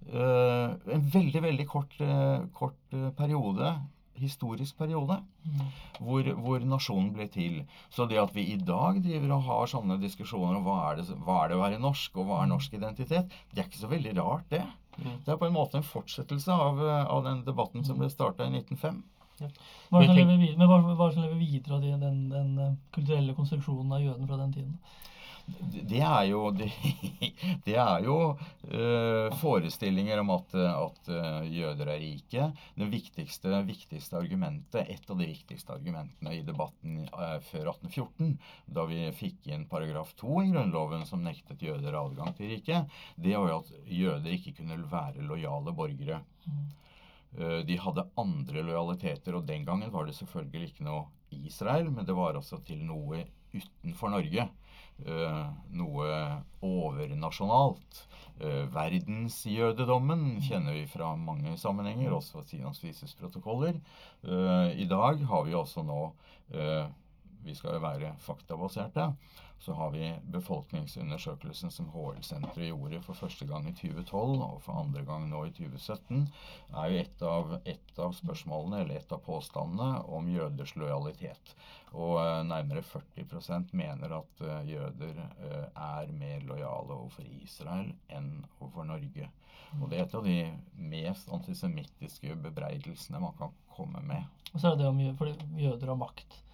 [0.10, 3.74] En veldig, veldig kort, uh, kort uh, periode
[4.20, 5.60] historisk periode mm.
[6.04, 7.62] hvor, hvor, nasjonen ble til.
[7.94, 11.18] Så det at vi i dag driver og har sånne diskusjoner om hva er, det,
[11.26, 13.92] hva er det å være norsk, og hva er norsk identitet, det er ikke så
[13.92, 14.66] veldig rart, det.
[15.00, 15.16] Mm.
[15.26, 18.48] Det er på en måte en fortsettelse av, eh, av den debatten som ble starta
[18.48, 19.04] i 1905.
[19.40, 19.48] Ja.
[19.88, 24.28] Hva er det som lever, videre av den, den, den, eh, kulturelle konstruksjonen av jøden
[24.28, 24.74] fra den tiden?
[25.90, 26.68] Det er jo, det,
[27.66, 28.16] det er jo
[28.74, 32.48] uh, forestillinger om at, at uh, jøder er rike.
[32.76, 38.36] Det viktigste, viktigste, argumentet, Et av de viktigste argumentene i debatten uh, før 1814,
[38.76, 43.38] da vi fikk inn paragraf 2 i Grunnloven som nektet jøder adgang til riket, det
[43.38, 46.22] var jo at jøder ikke kunne være lojale borgere.
[47.38, 51.08] Uh, De hadde andre lojaliteter, og den gangen var det selvfølgelig ikke noe
[51.46, 54.50] Israel, men det var altså til noe utenfor Norge.
[55.06, 55.44] Eh,
[55.80, 56.14] noe
[56.66, 58.06] overnasjonalt.
[58.40, 63.80] Eh, verdensjødedommen kjenner vi fra mange sammenhenger, også fra Sinons vises protokoller.
[64.24, 66.02] Eh, I dag har vi også nå
[67.44, 69.12] Vi skal jo være faktabaserte.
[69.60, 75.04] Så har vi befolkningsundersøkelsen som HL-senteret gjorde for første gang i 2012 og for andre
[75.04, 76.22] gang nå i 2017,
[76.80, 81.54] er jo et av, et av spørsmålene, eller et av påstandene, om jøders lojalitet.
[81.92, 88.32] Og eh, nærmere 40 mener at eh, jøder eh, er mer lojale overfor Israel enn
[88.62, 89.28] overfor Norge.
[89.78, 90.38] Og det er et av de
[90.90, 94.24] mest antisemittiske bebreidelsene man kan komme med.
[94.54, 96.46] Og så er det det om jøder har makt.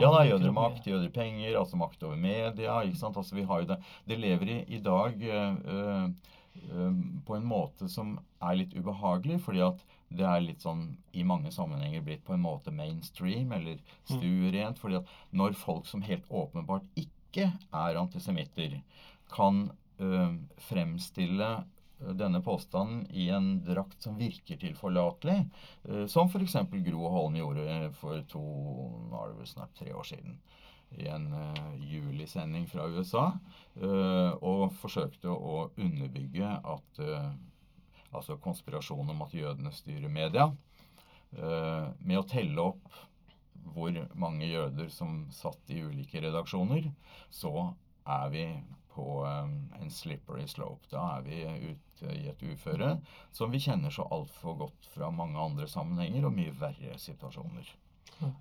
[0.00, 0.52] Ja, da mye.
[0.56, 2.78] makt, jøder penger, altså makt over media.
[2.82, 3.16] ikke sant?
[3.16, 3.78] Altså vi har jo det.
[4.08, 6.06] Det lever i, i dag eh,
[6.68, 11.24] eh, på en måte som er litt ubehagelig, fordi at det er litt sånn i
[11.24, 13.78] mange sammenhenger blitt på en måte mainstream eller
[14.08, 14.78] stuerent.
[14.78, 18.80] fordi at når folk som helt åpenbart ikke er antisemitter,
[19.32, 20.34] kan eh,
[20.68, 21.52] fremstille
[22.18, 25.38] denne påstanden i en drakt som virker tilforlatelig,
[25.88, 26.56] eh, som f.eks.
[26.72, 28.42] Gro Holm gjorde for to,
[29.10, 30.36] nå er det vel snart tre år siden,
[30.98, 33.24] i en eh, julisending fra USA,
[33.80, 37.32] eh, og forsøkte å underbygge at eh,
[38.12, 40.50] altså konspirasjonen om at jødene styrer media,
[41.38, 43.00] eh, med å telle opp
[43.72, 46.90] hvor mange jøder som satt i ulike redaksjoner,
[47.30, 48.46] så er vi
[48.94, 49.48] på eh,
[49.80, 50.88] en slippery slope.
[50.90, 52.96] Da er vi ute i et uføre
[53.34, 57.70] som vi kjenner så altfor godt fra mange andre sammenhenger og mye verre situasjoner.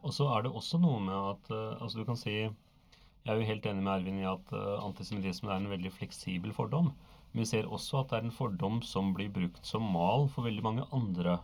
[0.04, 3.38] Og så er det også noe med at eh, altså du kan si Jeg er
[3.38, 6.88] jo helt enig med Ervin i at uh, antisemittisme er en veldig fleksibel fordom.
[7.32, 10.48] Men vi ser også at det er en fordom som blir brukt som mal for
[10.48, 11.36] veldig mange andre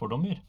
[0.00, 0.40] fordommer.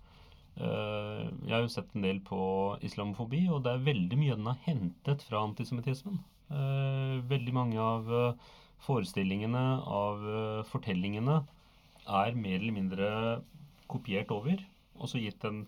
[0.54, 2.40] Eh, jeg har jo sett en del på
[2.86, 6.20] islamofobi, og det er veldig mye den har hentet fra antisemittismen.
[6.54, 8.52] Eh, veldig mange av eh,
[8.86, 11.42] forestillingene, av eh, fortellingene,
[12.04, 13.10] er mer eller mindre
[13.92, 14.64] kopiert over,
[15.00, 15.64] og så gitt en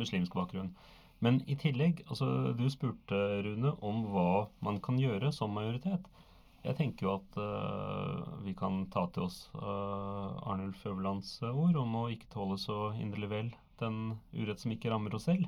[0.00, 0.72] muslimsk bakgrunn.
[1.24, 6.04] Men i tillegg, altså du spurte, Rune, om hva man kan gjøre som majoritet.
[6.66, 11.94] Jeg tenker jo at uh, vi kan ta til oss uh, Arnulf Øverlands ord om
[12.00, 15.46] å ikke tåle så inderlig vel den urett som ikke rammer oss selv.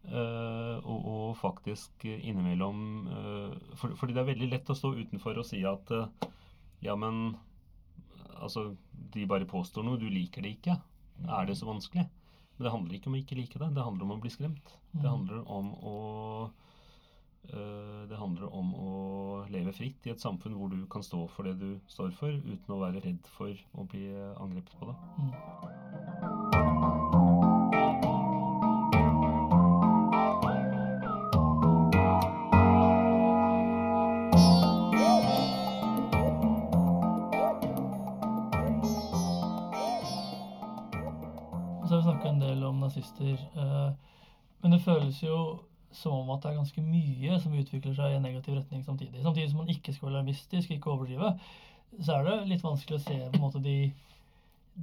[0.00, 5.36] Eh, og, og faktisk innimellom uh, for, Fordi det er veldig lett å stå utenfor
[5.42, 6.06] og si at uh,
[6.80, 7.36] ja, men
[8.40, 8.70] altså,
[9.12, 10.78] de bare påstår noe, du liker det ikke.
[11.28, 12.06] Er det så vanskelig?
[12.56, 14.74] Men det handler ikke om å ikke like det, det handler om å bli skremt.
[14.90, 15.12] Det Mm.
[15.12, 15.96] handler om å
[17.50, 18.90] Det handler om å
[19.50, 22.74] leve fritt i et samfunn hvor du kan stå for det du står for, uten
[22.76, 24.96] å være redd for å bli angrepet på det.
[25.18, 26.69] Mm.
[42.30, 43.36] En del om nazister.
[43.56, 43.90] eh,
[44.62, 45.36] Men det føles jo
[45.92, 49.22] som om at det er ganske mye som utvikler seg i en negativ retning samtidig.
[49.24, 51.32] Samtidig som man ikke skal være alarmistisk, ikke overdrive,
[51.98, 53.92] så er det litt vanskelig å se på en måte de,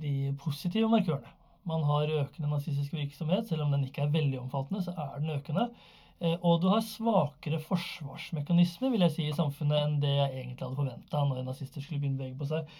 [0.01, 1.31] de positive markørene.
[1.67, 5.31] Man har økende nazistisk virksomhet, selv om den ikke er veldig omfattende, så er den
[5.35, 5.69] økende.
[6.19, 10.65] Eh, Og du har svakere forsvarsmekanismer vil jeg si, i samfunnet enn det jeg egentlig
[10.65, 12.77] hadde forventa når nazister skulle begynne å bevege på seg.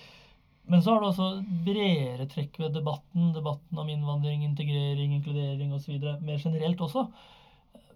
[0.68, 1.28] Men så har du også
[1.66, 5.96] bredere trekk ved debatten, debatten om innvandring, integrering, inkludering osv.
[6.22, 7.06] mer generelt også,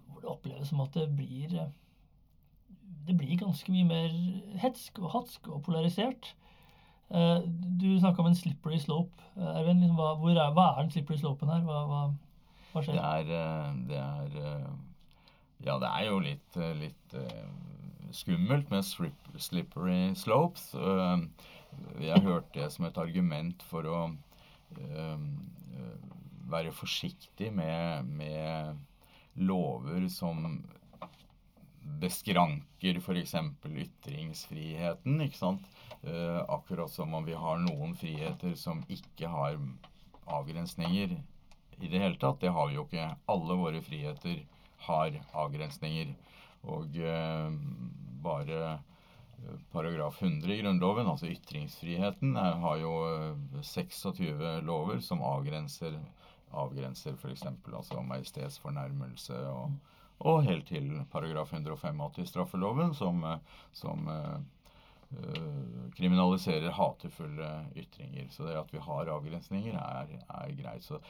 [0.08, 1.58] hvor det oppleves som at det blir
[3.02, 4.12] det blir ganske mye mer
[4.62, 6.34] hetsk og hatsk og polarisert.
[7.10, 7.40] Eh,
[7.80, 9.24] Du snakka om en slippery slope.
[9.36, 11.64] Eh, Ervin, liksom, hva, er, hva er den slippery slopen her?
[11.66, 12.02] Hva, hva,
[12.72, 13.00] hva Det skjer?
[13.02, 14.62] er, eh, det er
[15.66, 17.16] Ja, det er jo litt, litt
[18.12, 20.70] skummelt med slippery slopes.
[22.00, 23.98] Jeg har hørt det som et argument for å
[24.78, 25.18] eh,
[25.78, 26.06] eh,
[26.52, 28.80] være forsiktig med, med
[29.40, 30.62] lover som
[32.02, 33.34] beskranker f.eks.
[33.64, 35.20] ytringsfriheten.
[35.26, 35.66] ikke sant?
[36.02, 39.58] Eh, akkurat som om vi har noen friheter som ikke har
[40.26, 41.16] avgrensninger
[41.78, 42.40] i det hele tatt.
[42.40, 43.08] Det har vi jo ikke.
[43.30, 44.42] Alle våre friheter
[44.86, 46.14] har avgrensninger.
[46.62, 47.50] Og eh,
[48.22, 48.78] bare
[49.72, 55.98] paragraf 100 i Grunnloven, altså ytringsfriheten, er, har jo eh, 26 lover som avgrenser,
[56.52, 57.46] avgrenser f.eks.
[57.72, 59.76] altså majestetsfornærmelse og,
[60.22, 64.40] og helt til paragraf 185 i straffeloven, som, eh, som eh,
[65.96, 68.30] kriminaliserer hatefulle ytringer.
[68.30, 70.86] Så det at vi har avgrensninger, er, er greit.
[70.86, 71.02] Så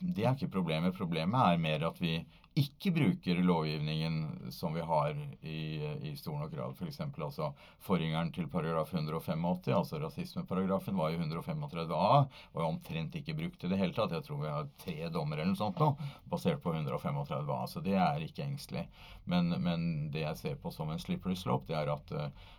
[0.00, 0.96] det er ikke problemet.
[0.96, 2.20] Problemet er mer at vi
[2.56, 6.72] ikke bruker lovgivningen som vi har i, i stor nok grad.
[6.78, 6.96] F.eks.
[7.12, 7.50] For altså
[7.84, 12.22] forgjengeren til paragraf 185, altså rasismeparagrafen, var jo 135a.
[12.54, 14.16] Og omtrent ikke brukt i det hele tatt.
[14.16, 15.90] Jeg tror vi har tre dommer eller noe sånt nå,
[16.32, 17.60] basert på 135a.
[17.68, 18.86] Så det er ikke engstelig.
[19.28, 22.50] Men, men, det jeg ser på som en slippery slope, det er at uh,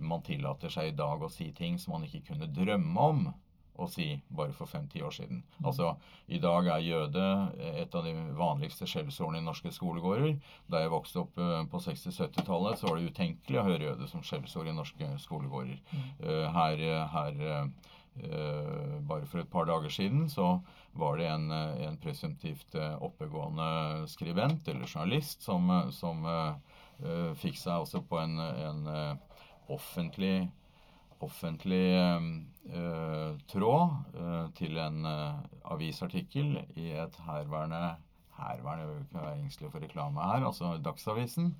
[0.00, 3.26] man tillater seg i dag å si ting som man ikke kunne drømme om
[3.80, 5.40] å si bare for fem-ti år siden.
[5.42, 5.68] Mm.
[5.70, 5.94] Altså,
[6.28, 7.24] I dag er jøde
[7.72, 10.36] et av de vanligste skjellsordene i norske skolegårder.
[10.72, 14.24] Da jeg vokste opp uh, på 60-70-tallet, så var det utenkelig å høre jøde som
[14.26, 15.80] skjellsord i norske skolegårder.
[16.20, 17.66] Uh, her, her uh,
[19.08, 20.58] bare for et par dager siden så
[21.00, 26.20] var det en, en presumptivt oppegående skribent eller journalist som, som
[27.40, 28.82] fikk seg også på en, en
[29.72, 30.50] offentlig
[31.22, 35.42] offentlig uh, tråd uh, til en uh,
[35.74, 37.84] avisartikkel i et herværende
[38.32, 41.52] Herværende vil ikke engstelig for reklame her, altså Dagsavisen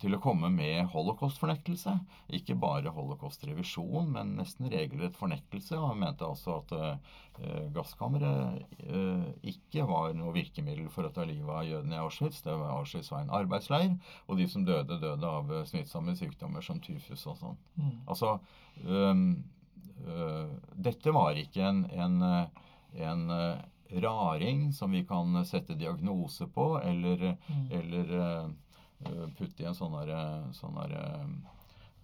[0.00, 1.94] til å komme med holocaust-fornektelse.
[2.36, 5.76] Ikke bare holocaust-revisjon, men nesten regelrett fornektelse.
[5.78, 11.26] Og han mente altså at uh, gasskammeret uh, ikke var noe virkemiddel for å ta
[11.28, 12.42] livet av jødene i Auschwitz.
[12.44, 13.96] Det var Auschwitz var en arbeidsleir,
[14.26, 17.60] og de som døde, døde av uh, smittsomme sykdommer som tyfus og sånn.
[17.78, 17.92] Mm.
[18.06, 18.36] Altså
[18.86, 19.26] um,
[20.82, 22.16] Dette var ikke en, en,
[23.06, 23.20] en
[24.02, 27.68] raring som vi kan sette diagnose på, eller, mm.
[27.78, 28.48] eller Eh,
[29.38, 30.22] putte i en sånn derre
[30.56, 30.94] sånn der,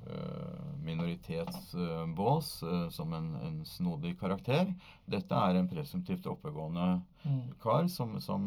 [0.09, 2.51] uh, minoritetsbås
[2.94, 4.70] som en, en, snodig karakter.
[5.11, 7.42] Dette er en presumptivt oppegående mm.
[7.61, 8.46] kar som, som,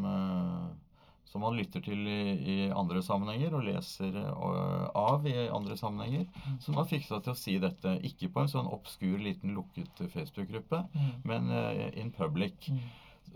[1.28, 6.26] som, man lytter til i, i, andre sammenhenger og leser av i andre sammenhenger.
[6.32, 6.58] Mm.
[6.64, 10.82] Som har fiksa til å si dette ikke på en sånn obskur, liten, lukket Facebook-gruppe,
[10.96, 11.14] mm.
[11.28, 11.52] men
[11.92, 12.72] in public.
[12.72, 12.82] Mm.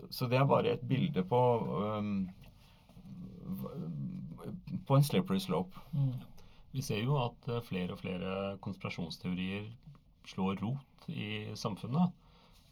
[0.09, 1.41] Så det er bare et bilde på
[1.97, 2.27] um,
[4.87, 5.79] på en slippery slope.
[5.91, 6.15] Mm.
[6.77, 9.67] Vi ser jo at eh, flere og flere konspirasjonsteorier
[10.27, 12.13] slår rot i samfunnet.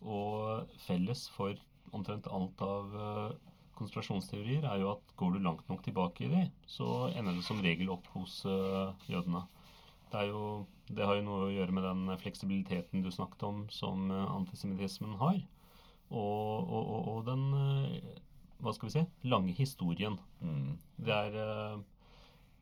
[0.06, 1.56] Og felles for
[1.96, 3.32] omtrent alt av eh,
[3.80, 7.60] konspirasjonsteorier er jo at går du langt nok tilbake i de, så ender det som
[7.64, 9.41] regel opp hos uh, jødene.
[10.14, 10.43] Det, jo,
[10.88, 15.41] det, har jo noe å gjøre med den fleksibiliteten du snakket om som antisemittismen har.
[16.08, 17.43] Og, og, og, og den
[18.64, 20.20] hva skal vi si, lange historien.
[20.41, 20.78] Mm.
[21.06, 21.84] Det er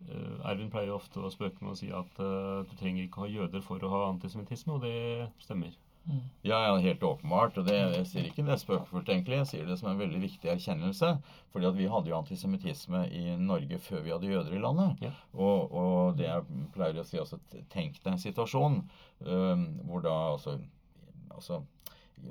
[0.03, 3.29] Uh, Ervin pleier ofte å spøke med å si at uh, du trenger ikke ha
[3.31, 5.77] jøder for å ha antisemittisme, og det stemmer.
[6.03, 6.23] Mm.
[6.43, 7.57] Ja, ja, helt åpenbart.
[7.59, 9.37] Og det, jeg sier ikke det spøkefullt, egentlig.
[9.39, 11.13] Jeg sier det som en veldig viktig erkjennelse.
[11.53, 15.05] fordi at vi hadde jo antisemittisme i Norge før vi hadde jøder i landet.
[15.05, 15.13] Ja.
[15.33, 17.39] Og, og, det jeg pleier å si også,
[17.71, 18.81] tenk deg en situasjon
[19.23, 20.57] uh, hvor da altså,
[21.31, 21.61] altså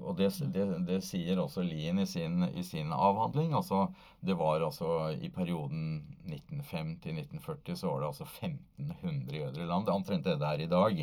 [0.01, 3.53] og det, det, det, sier også Lien i sin, i sin, avhandling.
[3.55, 3.87] altså
[4.21, 9.69] Det var altså i perioden 1905 til 1940 så var det altså 1500 jøder i
[9.69, 9.87] land.
[9.87, 11.03] Det er omtrent det det er i dag.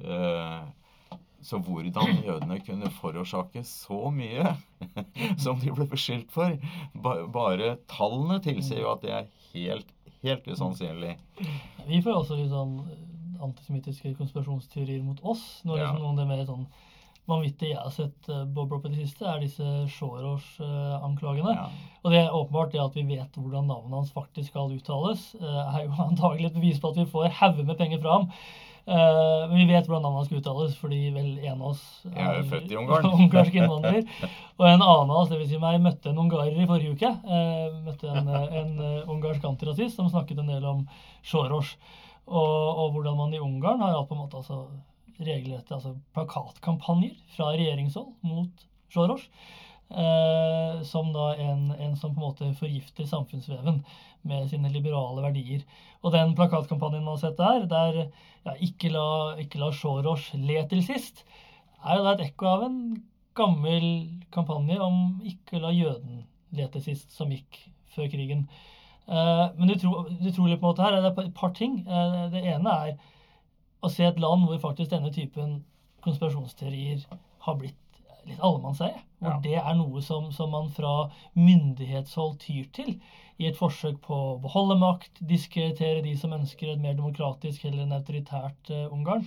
[0.00, 4.56] Uh, så hvordan jødene kunne forårsake så mye
[5.44, 6.56] som de ble beskyldt for
[7.32, 11.16] Bare tallene tilsier jo at det er helt, helt usannsynlig.
[11.88, 12.76] Vi får også litt sånn
[13.40, 15.62] antisemittiske konspirasjonsteorier mot oss.
[15.64, 16.04] Når liksom ja.
[16.04, 16.66] noen det mer sånn
[17.30, 21.54] vanvittig jeg har sett uh, Bob Ropp i det siste, er disse Shorors-anklagene.
[21.56, 21.68] Ja.
[22.04, 25.62] Og det er åpenbart det at vi vet hvordan navnet hans faktisk skal uttales, uh,
[25.74, 28.28] er jo antagelig et bevis på at vi får hauger med penger fra ham.
[28.90, 32.20] Uh, men vi vet hvordan navnet hans skal uttales, fordi vel en av oss er,
[32.26, 33.08] er født i Ungarn.
[33.24, 34.28] ungarsk innvandrer.
[34.58, 35.48] og en annen av oss, dvs.
[35.52, 37.14] Si meg, møtte en ungarer i forrige uke.
[37.86, 38.76] møtte en, en
[39.16, 40.86] ungarsk antirasist som snakket en del om
[41.22, 41.76] Soros.
[42.30, 44.64] Og, og, hvordan man i Ungarn har hatt på en måte altså
[45.20, 49.26] regelrette altså plakatkampanjer fra regjeringshold mot Soros.
[49.90, 53.80] Eh, som da en, en, som på en måte forgifter samfunnsveven
[54.22, 55.64] med sine liberale verdier.
[56.04, 57.98] Og den plakatkampanjen man har sett der, der
[58.46, 61.24] ja, ikke, la, la Soros le til sist,
[61.82, 62.80] er jo da et ekko av en
[63.36, 63.86] gammel
[64.34, 66.22] kampanje om ikke la jøden
[66.54, 67.58] le til sist, som gikk
[67.94, 68.46] før krigen.
[69.10, 71.80] Eh, men det utrolige på en måte her er det et par ting.
[71.82, 72.94] Eh, det ene er
[73.80, 75.60] å se et land hvor faktisk denne typen
[76.04, 77.04] konspirasjonsteorier
[77.44, 77.78] har blitt
[78.28, 79.00] litt allemannseie.
[79.20, 79.40] Hvor ja.
[79.44, 82.94] det er noe som, som, man fra myndighetshold tyr til
[83.40, 87.86] i et forsøk på å beholde makt, diskreditere de som ønsker et mer demokratisk eller
[87.86, 89.24] en autoritært uh, Ungarn.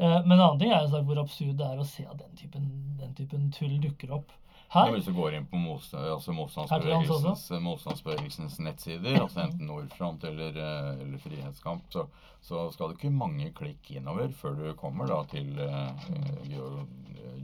[0.00, 2.70] Uh, men en annen ting er hvor absurd det er å se at den typen,
[3.00, 4.32] den typen tull dukker opp
[4.68, 4.90] Her?
[4.90, 11.02] Hvis du går inn på motstand, altså motstandsbevegelsens, motstandsbevegelsens nettsider, altså enten Nordfront eller, eh,
[11.04, 12.06] eller Frihetskamp, så,
[12.42, 15.94] så skal det ikke mange klikk innover før du kommer da til uh,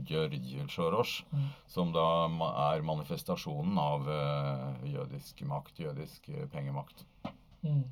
[0.07, 1.47] Gjørg Soros, Mm.
[1.67, 2.05] som da
[2.73, 7.05] er manifestasjonen av uh, jødisk makt, jødisk eh, pengemakt.
[7.63, 7.83] Mm.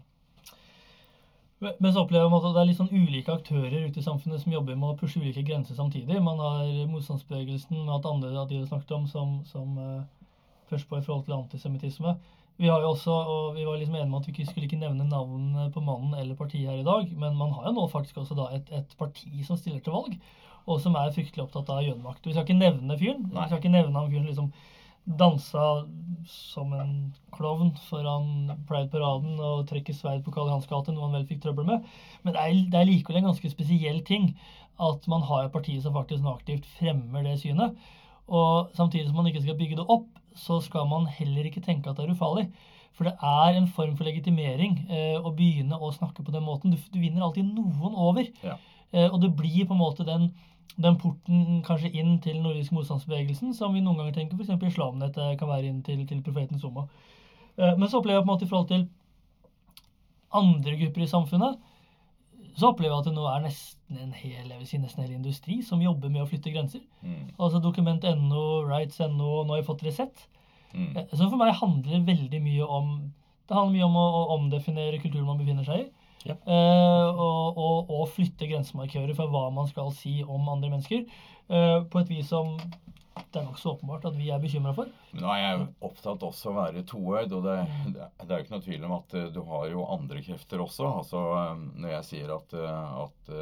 [1.60, 4.54] Men så opplever man at det er litt sånn ulike aktører ute i samfunnet som
[4.54, 6.22] jobber med å pushe ulike grenser samtidig.
[6.24, 10.06] Man har motstandsbevegelsen og at andre av de du snakket om, som, som uh,
[10.72, 12.16] først på i forhold til antisemittisme.
[12.60, 14.80] Vi har jo også, og vi var liksom enige om at vi ikke skulle ikke
[14.80, 18.20] nevne navnet på mannen eller partiet her i dag, men man har jo nå faktisk
[18.20, 20.18] også da et, et parti som stiller til valg,
[20.68, 22.24] og som er fryktelig opptatt av jødemakt.
[22.24, 23.30] Vi skal ikke nevne fyren.
[23.32, 24.52] Vi skal ikke nevne han fyren liksom
[25.06, 25.86] dansa
[26.30, 26.94] som en
[27.34, 31.68] klovn foran Pride-paraden og trekke sverd på Karl Johans gate, noe han vel fikk trøbbel
[31.70, 31.86] med.
[32.24, 34.34] Men det er, det er likevel en ganske spesiell ting
[34.80, 37.78] at man har et parti som faktisk aktivt fremmer det synet.
[38.30, 41.90] Og samtidig som man ikke skal bygge det opp, så skal man heller ikke tenke
[41.90, 42.46] at det er ufarlig.
[42.96, 46.74] For det er en form for legitimering eh, å begynne å snakke på den måten.
[46.74, 48.28] Du, du vinner alltid noen over.
[48.44, 48.58] Ja.
[48.92, 50.30] Eh, og det blir på en måte den,
[50.78, 54.64] den porten kanskje inn til den nordiske motstandsbevegelsen som vi noen ganger tenker f.eks.
[54.70, 56.86] islamnettet kan være inn til, til profeten umma.
[57.58, 58.88] Eh, men så opplever jeg på en måte i forhold til
[60.40, 61.60] andre grupper i samfunnet,
[62.60, 65.08] så opplever jeg at det nå er nesten en hel, jeg vil si nesten en
[65.08, 66.84] hel industri som jobber med å flytte grenser.
[67.02, 67.32] Mm.
[67.40, 70.26] Altså Dokument.no, Rights.no, nå har vi fått Resett.
[70.74, 70.92] Mm.
[70.96, 72.92] Eh, Så for meg handler det veldig mye om
[73.50, 75.86] Det handler mye om å, å omdefinere kulturen man befinner seg i.
[76.28, 76.36] Ja.
[76.36, 81.06] Eh, og, og, og flytte grensemarkører for hva man skal si om andre mennesker.
[81.50, 82.58] eh, på et vis som
[83.20, 84.88] det er nokså åpenbart at vi er bekymra for.
[85.12, 87.58] Men nå er jeg opptatt også å være toøyd, og det,
[87.96, 90.64] det, det er jo ikke noe tvil om at eh, du har jo andre krefter
[90.64, 90.88] også.
[91.02, 93.34] Altså, eh, Når jeg sier at, eh, at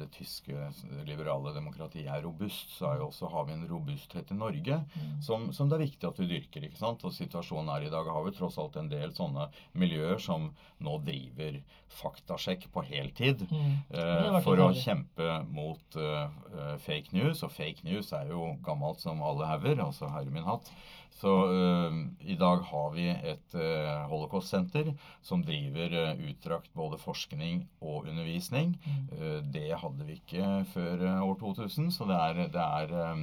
[0.00, 0.70] det tyske
[1.06, 4.80] liberale demokratiet er robust, så er jo også, har vi en robusthet i Norge
[5.22, 6.66] som, som det er viktig at vi dyrker.
[6.66, 7.04] ikke sant?
[7.06, 9.46] Og situasjonen her i dag har vi tross alt en del sånne
[9.78, 10.50] miljøer som
[10.82, 11.60] nå driver
[11.96, 13.46] faktasjekk på heltid.
[13.50, 13.76] Mm.
[13.92, 17.42] Vært for å kjempe mot eh, fake news.
[17.46, 20.70] Og fake news er jo gammelt som alle hauger, altså herre min hatt.
[21.16, 21.96] Så eh,
[22.28, 24.92] i dag har vi et uh, holocaust-senter
[25.24, 28.74] som driver eh, utdrakt både forskning og undervisning.
[28.84, 29.06] Mm.
[29.16, 33.22] Eh, det hadde vi ikke før eh, år 2000, så det er, det er eh,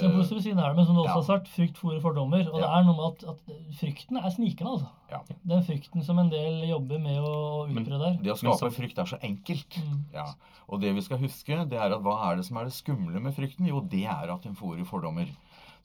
[0.00, 1.18] Den positive siden er det, men som du også ja.
[1.18, 2.48] har sagt, frykt, og fordommer.
[2.48, 4.90] Og det er noe med at, at frykten er snikende, altså.
[5.12, 5.20] ja.
[5.52, 7.36] Den frykten som en del jobber med å
[7.68, 8.18] utbre der.
[8.24, 9.80] Det å skape så- frykt er så enkelt.
[9.84, 10.02] Mm.
[10.16, 10.30] Ja,
[10.72, 13.20] og det vi skal huske, det er at hva er det som er det skumle
[13.20, 13.68] med frykten?
[13.68, 15.28] Jo, det er at den fòrer fordommer.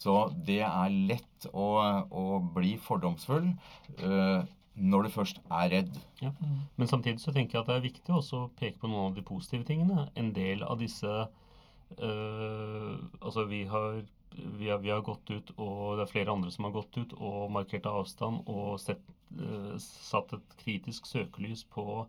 [0.02, 0.18] Så
[0.48, 1.70] det er lett å,
[2.10, 4.43] å bli fordomsfull eh,
[4.78, 5.98] når du først er redd.
[6.22, 6.32] Ja.
[6.78, 9.18] Men samtidig så tenker jeg at det er viktig også å peke på noen av
[9.18, 10.06] de positive tingene.
[10.20, 14.04] En del av disse øh, Altså, vi har,
[14.38, 17.18] vi, har, vi har gått ut, og det er flere andre som har gått ut
[17.18, 19.02] og markert avstand og sett,
[19.34, 22.06] øh, satt et kritisk søkelys på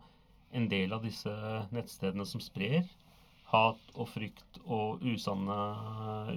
[0.57, 1.32] en del av disse
[1.72, 2.84] nettstedene som sprer
[3.53, 5.57] hat og frykt og usanne,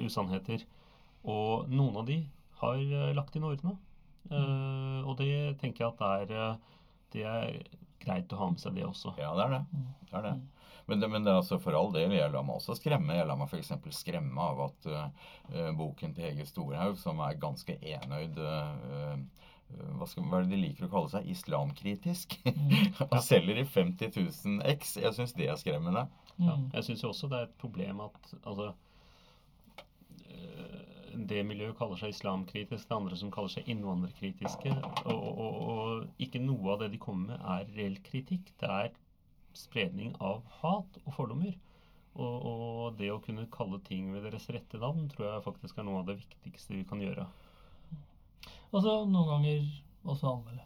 [0.06, 0.64] usannheter.
[1.30, 2.20] Og noen av de
[2.62, 3.76] har øh, lagt inn årene.
[4.32, 6.80] Eh, og det tenker jeg at det er, eh,
[7.16, 7.60] det er
[8.02, 9.14] greit å ha med seg det også.
[9.20, 9.62] Ja, det er det.
[9.74, 9.88] Mm.
[10.08, 10.34] det, er det.
[10.88, 13.18] Men, det, men det er altså for all del, jeg lar meg også skremme.
[13.20, 13.74] Jeg lar meg f.eks.
[14.00, 19.22] skremme av at eh, eh, boken til Hege Storhaug, som er ganske enøyd eh, eh,
[19.72, 21.28] hva, skal, hva er det de liker å kalle seg?
[21.32, 22.34] Islamkritisk.
[22.50, 22.72] Mm.
[23.12, 24.98] og selger i 50 000 X.
[25.00, 26.08] Jeg syns det er skremmende.
[26.08, 26.70] Ja, Mm.
[26.74, 28.78] jeg syns jo også det er et problem at altså eh,
[31.12, 34.74] Det miljøet kaller seg islamkritisk, det andre som kaller seg innvandrerkritiske.
[35.12, 38.54] Og, og, og ikke noe av det de kommer med, er reell kritikk.
[38.62, 38.92] Det er
[39.58, 41.54] spredning av hat og fordommer.
[42.20, 45.88] Og, og det å kunne kalle ting ved deres rette navn tror jeg faktisk er
[45.88, 47.28] noe av det viktigste vi kan gjøre.
[48.72, 49.64] Og så noen ganger
[50.08, 50.66] også anmelde.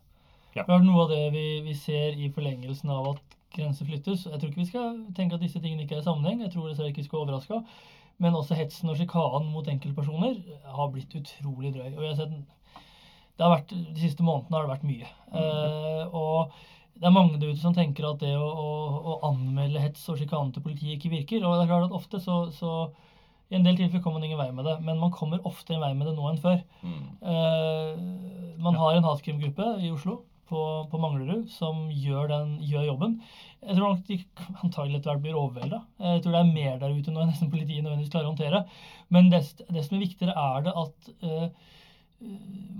[0.55, 0.63] Ja.
[0.63, 4.25] Det er noe av det vi, vi ser i forlengelsen av at grenser flyttes.
[4.29, 6.41] Jeg tror ikke vi skal tenke at disse tingene ikke er i sammenheng.
[6.45, 7.61] Jeg tror dessverre ikke vi skal overraske.
[8.23, 10.37] Men også hetsen og sjikanen mot enkeltpersoner
[10.77, 11.89] har blitt utrolig drøy.
[11.93, 12.35] Og jeg har sett
[13.35, 15.09] det har vært, De siste månedene har det vært mye.
[15.35, 16.53] Eh, og
[16.95, 18.69] det er mange der ute som tenker at det å, å,
[19.11, 21.43] å anmelde hets og sjikane til politiet ikke virker.
[21.43, 22.71] Og det er klart at ofte så, så
[23.51, 25.83] I en del tilfeller kommer man ingen vei med det, men man kommer oftere en
[25.83, 26.63] vei med det nå enn før.
[26.85, 27.03] Mm.
[27.19, 33.19] Uh, man har en hatkrimgruppe i Oslo, på, på Manglerud, som gjør, den, gjør jobben.
[33.65, 34.19] Jeg tror nok de
[34.63, 35.81] antagelig etter hvert blir overvelda.
[35.99, 38.65] Jeg tror det er mer der ute nå enn nesten politiet nødvendigvis klarer å håndtere.
[39.13, 41.71] Men det, som er viktigere, er det at eh,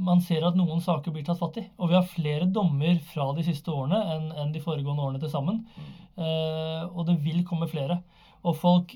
[0.05, 1.65] man ser at noen saker blir tatt fatt i.
[1.79, 5.33] Og vi har flere dommer fra de siste årene enn enn de foregående årene til
[5.33, 5.63] sammen.
[6.15, 8.01] Eh, og det vil komme flere.
[8.45, 8.95] Og folk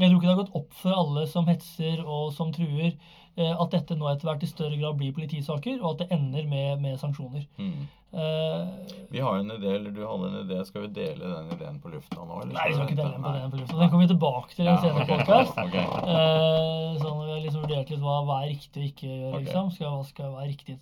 [0.00, 2.94] Jeg tror ikke det har gått opp for alle som hetser og som truer,
[3.36, 6.46] eh, at dette nå etter hvert i større grad blir politisaker, og at det ender
[6.48, 7.42] med, med sanksjoner.
[7.58, 7.82] Mm.
[8.12, 8.68] Eh,
[9.08, 10.64] Vi har en idé, eller du hadde en idé.
[10.64, 12.40] Skal vi dele den ideen på lufta nå?
[12.42, 13.40] Eller Nei, vi skal ikke dele den på Nei.
[13.40, 13.76] den på lufta.
[13.78, 15.10] Den kommer vi tilbake til i en senere ok.
[15.12, 15.58] podcast.
[15.62, 15.76] Ok.
[15.78, 19.44] Eh, sånn, vi har liksom vurdert litt hva, hva er riktig å ikke gjøre, Okay.
[19.44, 19.70] liksom.
[19.76, 20.76] Skal, hva skal være riktig?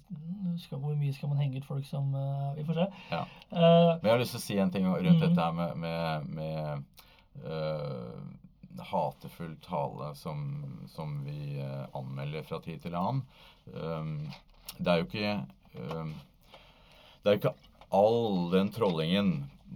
[0.64, 2.86] Skal, hvor mye skal man henge ut folk som uh, Vi får se.
[3.12, 3.22] Ja.
[3.52, 5.20] Uh, Men jeg har lyst til å si en ting rundt mm.
[5.26, 6.04] dette her med, med,
[6.38, 6.84] med
[8.88, 11.60] hatefull tale som, som vi
[11.92, 13.22] anmelder fra tid til annen.
[13.74, 14.30] Um,
[14.78, 15.32] det er jo ikke
[15.92, 16.12] um,
[17.28, 19.30] Det er jo ikke all den trollingen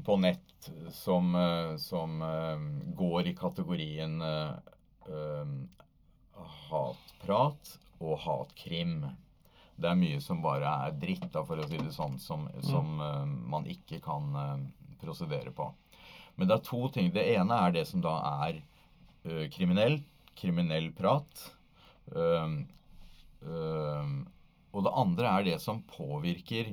[0.07, 2.62] på nett som, øh, som øh,
[2.96, 5.50] går i kategorien øh,
[6.70, 9.03] hatprat og hatkrim.
[9.76, 13.03] Det er mye som bare er dritt, da, for å si det sånn, som, som
[13.05, 14.62] eh, man ikke kan eh,
[15.03, 15.66] prosedere på.
[16.40, 17.11] Men det er to ting.
[17.12, 18.14] Det ene er det som da
[18.46, 18.62] er
[19.28, 19.98] uh, kriminell,
[20.40, 21.42] kriminell prat.
[22.16, 22.64] Uh,
[23.44, 24.09] uh,
[24.72, 26.72] og det andre er det som påvirker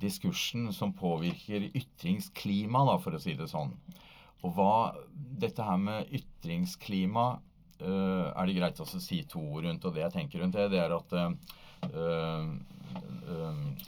[0.00, 3.72] diskursen, som påvirker ytringsklima, for å si det sånn.
[4.44, 7.26] Og hva dette her med ytringsklima
[7.80, 9.84] uh, er det greit å si to ord rundt.
[9.88, 11.30] Og det jeg tenker rundt det, det er at uh,
[11.88, 12.50] eh,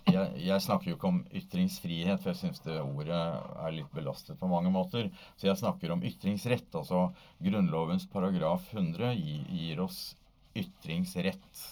[0.08, 4.38] jeg, jeg snakker jo ikke om ytringsfrihet, for jeg syns det ordet er litt belastet
[4.40, 5.10] på mange måter.
[5.36, 6.70] Så jeg snakker om ytringsrett.
[6.78, 7.10] Altså
[7.42, 10.00] Grunnlovens paragraf 100 gir, gir oss
[10.56, 11.66] ytringsrett.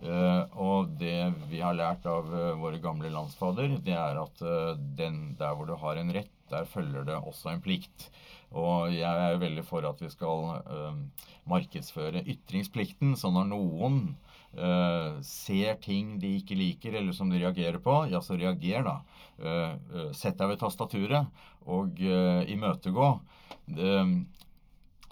[0.00, 4.72] Eh, og det vi har lært av eh, våre gamle landsfader, det er at eh,
[4.98, 8.08] den, der hvor du har en rett, der følger det også en plikt.
[8.52, 10.58] Og jeg er veldig for at vi skal
[11.48, 13.14] markedsføre ytringsplikten.
[13.16, 14.02] Så når noen
[14.52, 18.98] Uh, ser ting de ikke liker, eller som de reagerer på, ja, så reager, da.
[19.40, 21.96] Uh, uh, sett deg ved tastaturet og
[22.52, 23.06] imøtegå.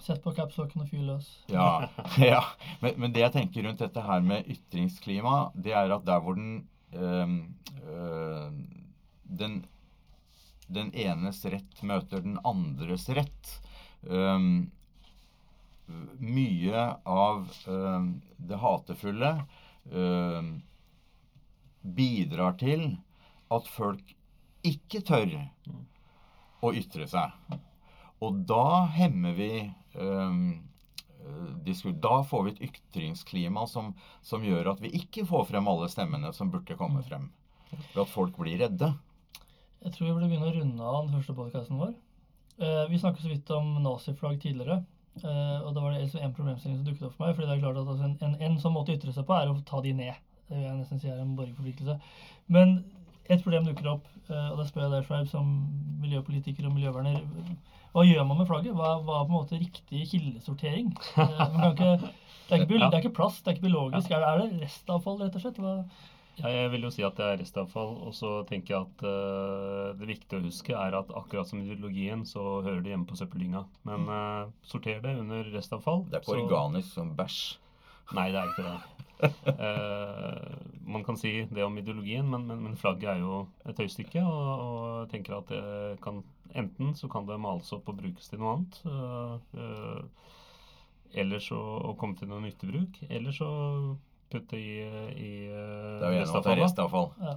[0.01, 1.27] Sett på capslocken og fyr løs.
[1.51, 1.87] ja,
[2.33, 2.41] ja.
[2.81, 6.37] Men, men det jeg tenker rundt dette her med ytringsklima, det er at der hvor
[6.39, 7.35] den øh,
[7.85, 8.47] øh,
[9.41, 9.59] den,
[10.67, 13.57] den enes rett møter den andres rett.
[14.03, 14.71] øhm,
[16.17, 19.31] mye av øhm, det hatefulle
[21.81, 22.97] bidrar til
[23.51, 24.13] at folk
[24.63, 25.35] ikke tør
[26.61, 27.33] å ytre seg.
[28.21, 29.80] Og da hemmer vi øh,
[32.01, 33.93] Da får vi et ytringsklima som,
[34.25, 37.29] som gjør at vi ikke får frem alle stemmene som burde komme frem.
[37.71, 38.93] Ved at folk blir redde.
[39.81, 41.93] Jeg tror vi burde begynne å runde av den første podkasten vår.
[42.61, 44.83] Eh, vi snakket så vidt om naziflagg tidligere.
[45.23, 47.35] eh, og da var det en problemstilling som dukket opp for meg.
[47.35, 49.33] fordi det er klart at altså, en, en, en sånn måte å ytre seg på
[49.33, 50.13] er å ta de ned.
[50.47, 51.97] Det vil jeg nesten si er en borgerforpliktelse.
[52.51, 52.83] Men
[53.31, 55.51] et problem dukker opp, eh, og da spør jeg deg, Sveib, som
[56.03, 57.19] miljøpolitiker og miljøverner.
[57.91, 58.75] Hva gjør man med flagget?
[58.77, 60.93] Hva, hva er på en måte riktig kildesortering?
[61.19, 62.13] Eh, man kan ikke,
[62.47, 64.11] det, er ikke, det er ikke plast, det er ikke biologisk.
[64.11, 65.61] Er det, er det restavfall, rett og slett?
[65.63, 65.75] Hva,
[66.39, 69.89] Ja, jeg vil jo si at det er restavfall, og så tenker jeg at uh,
[69.99, 73.65] det viktige å huske er at akkurat som ideologien, så hører det hjemme på søppeldynga.
[73.89, 76.05] Men uh, sorter det under restavfall.
[76.07, 77.41] Det er ikke så- organisk som bæsj.
[78.15, 79.00] Nei, det er ikke det.
[79.21, 80.53] Eh,
[80.87, 84.63] man kan si det om ideologien, men, men, men flagget er jo et høystykke, og,
[84.65, 85.63] og tenker at det
[86.03, 88.79] kan Enten så kan det males opp og brukes til noe annet.
[88.83, 90.31] eh, eh,
[91.21, 92.99] eller så å komme til noe nyttig bruk.
[93.07, 93.47] Eller så
[94.31, 96.63] putte i, i eh, Det er jo restavfallet.
[96.63, 97.09] restavfall.
[97.19, 97.33] ja,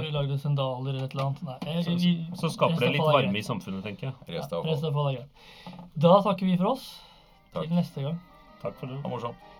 [0.00, 1.42] vi lagde sandaler eller et eller annet.
[1.46, 4.14] Nei, jeg, Så, vi, så skaper det litt varme i samfunnet, tenker jeg.
[4.28, 4.70] Ja, Restavfall.
[4.72, 5.82] restavfall er greit.
[6.06, 6.86] Da takker vi for oss.
[7.54, 7.66] Takk.
[7.66, 8.22] Til neste gang.
[8.62, 8.98] Takk for det.
[8.98, 9.53] Det var morsomt.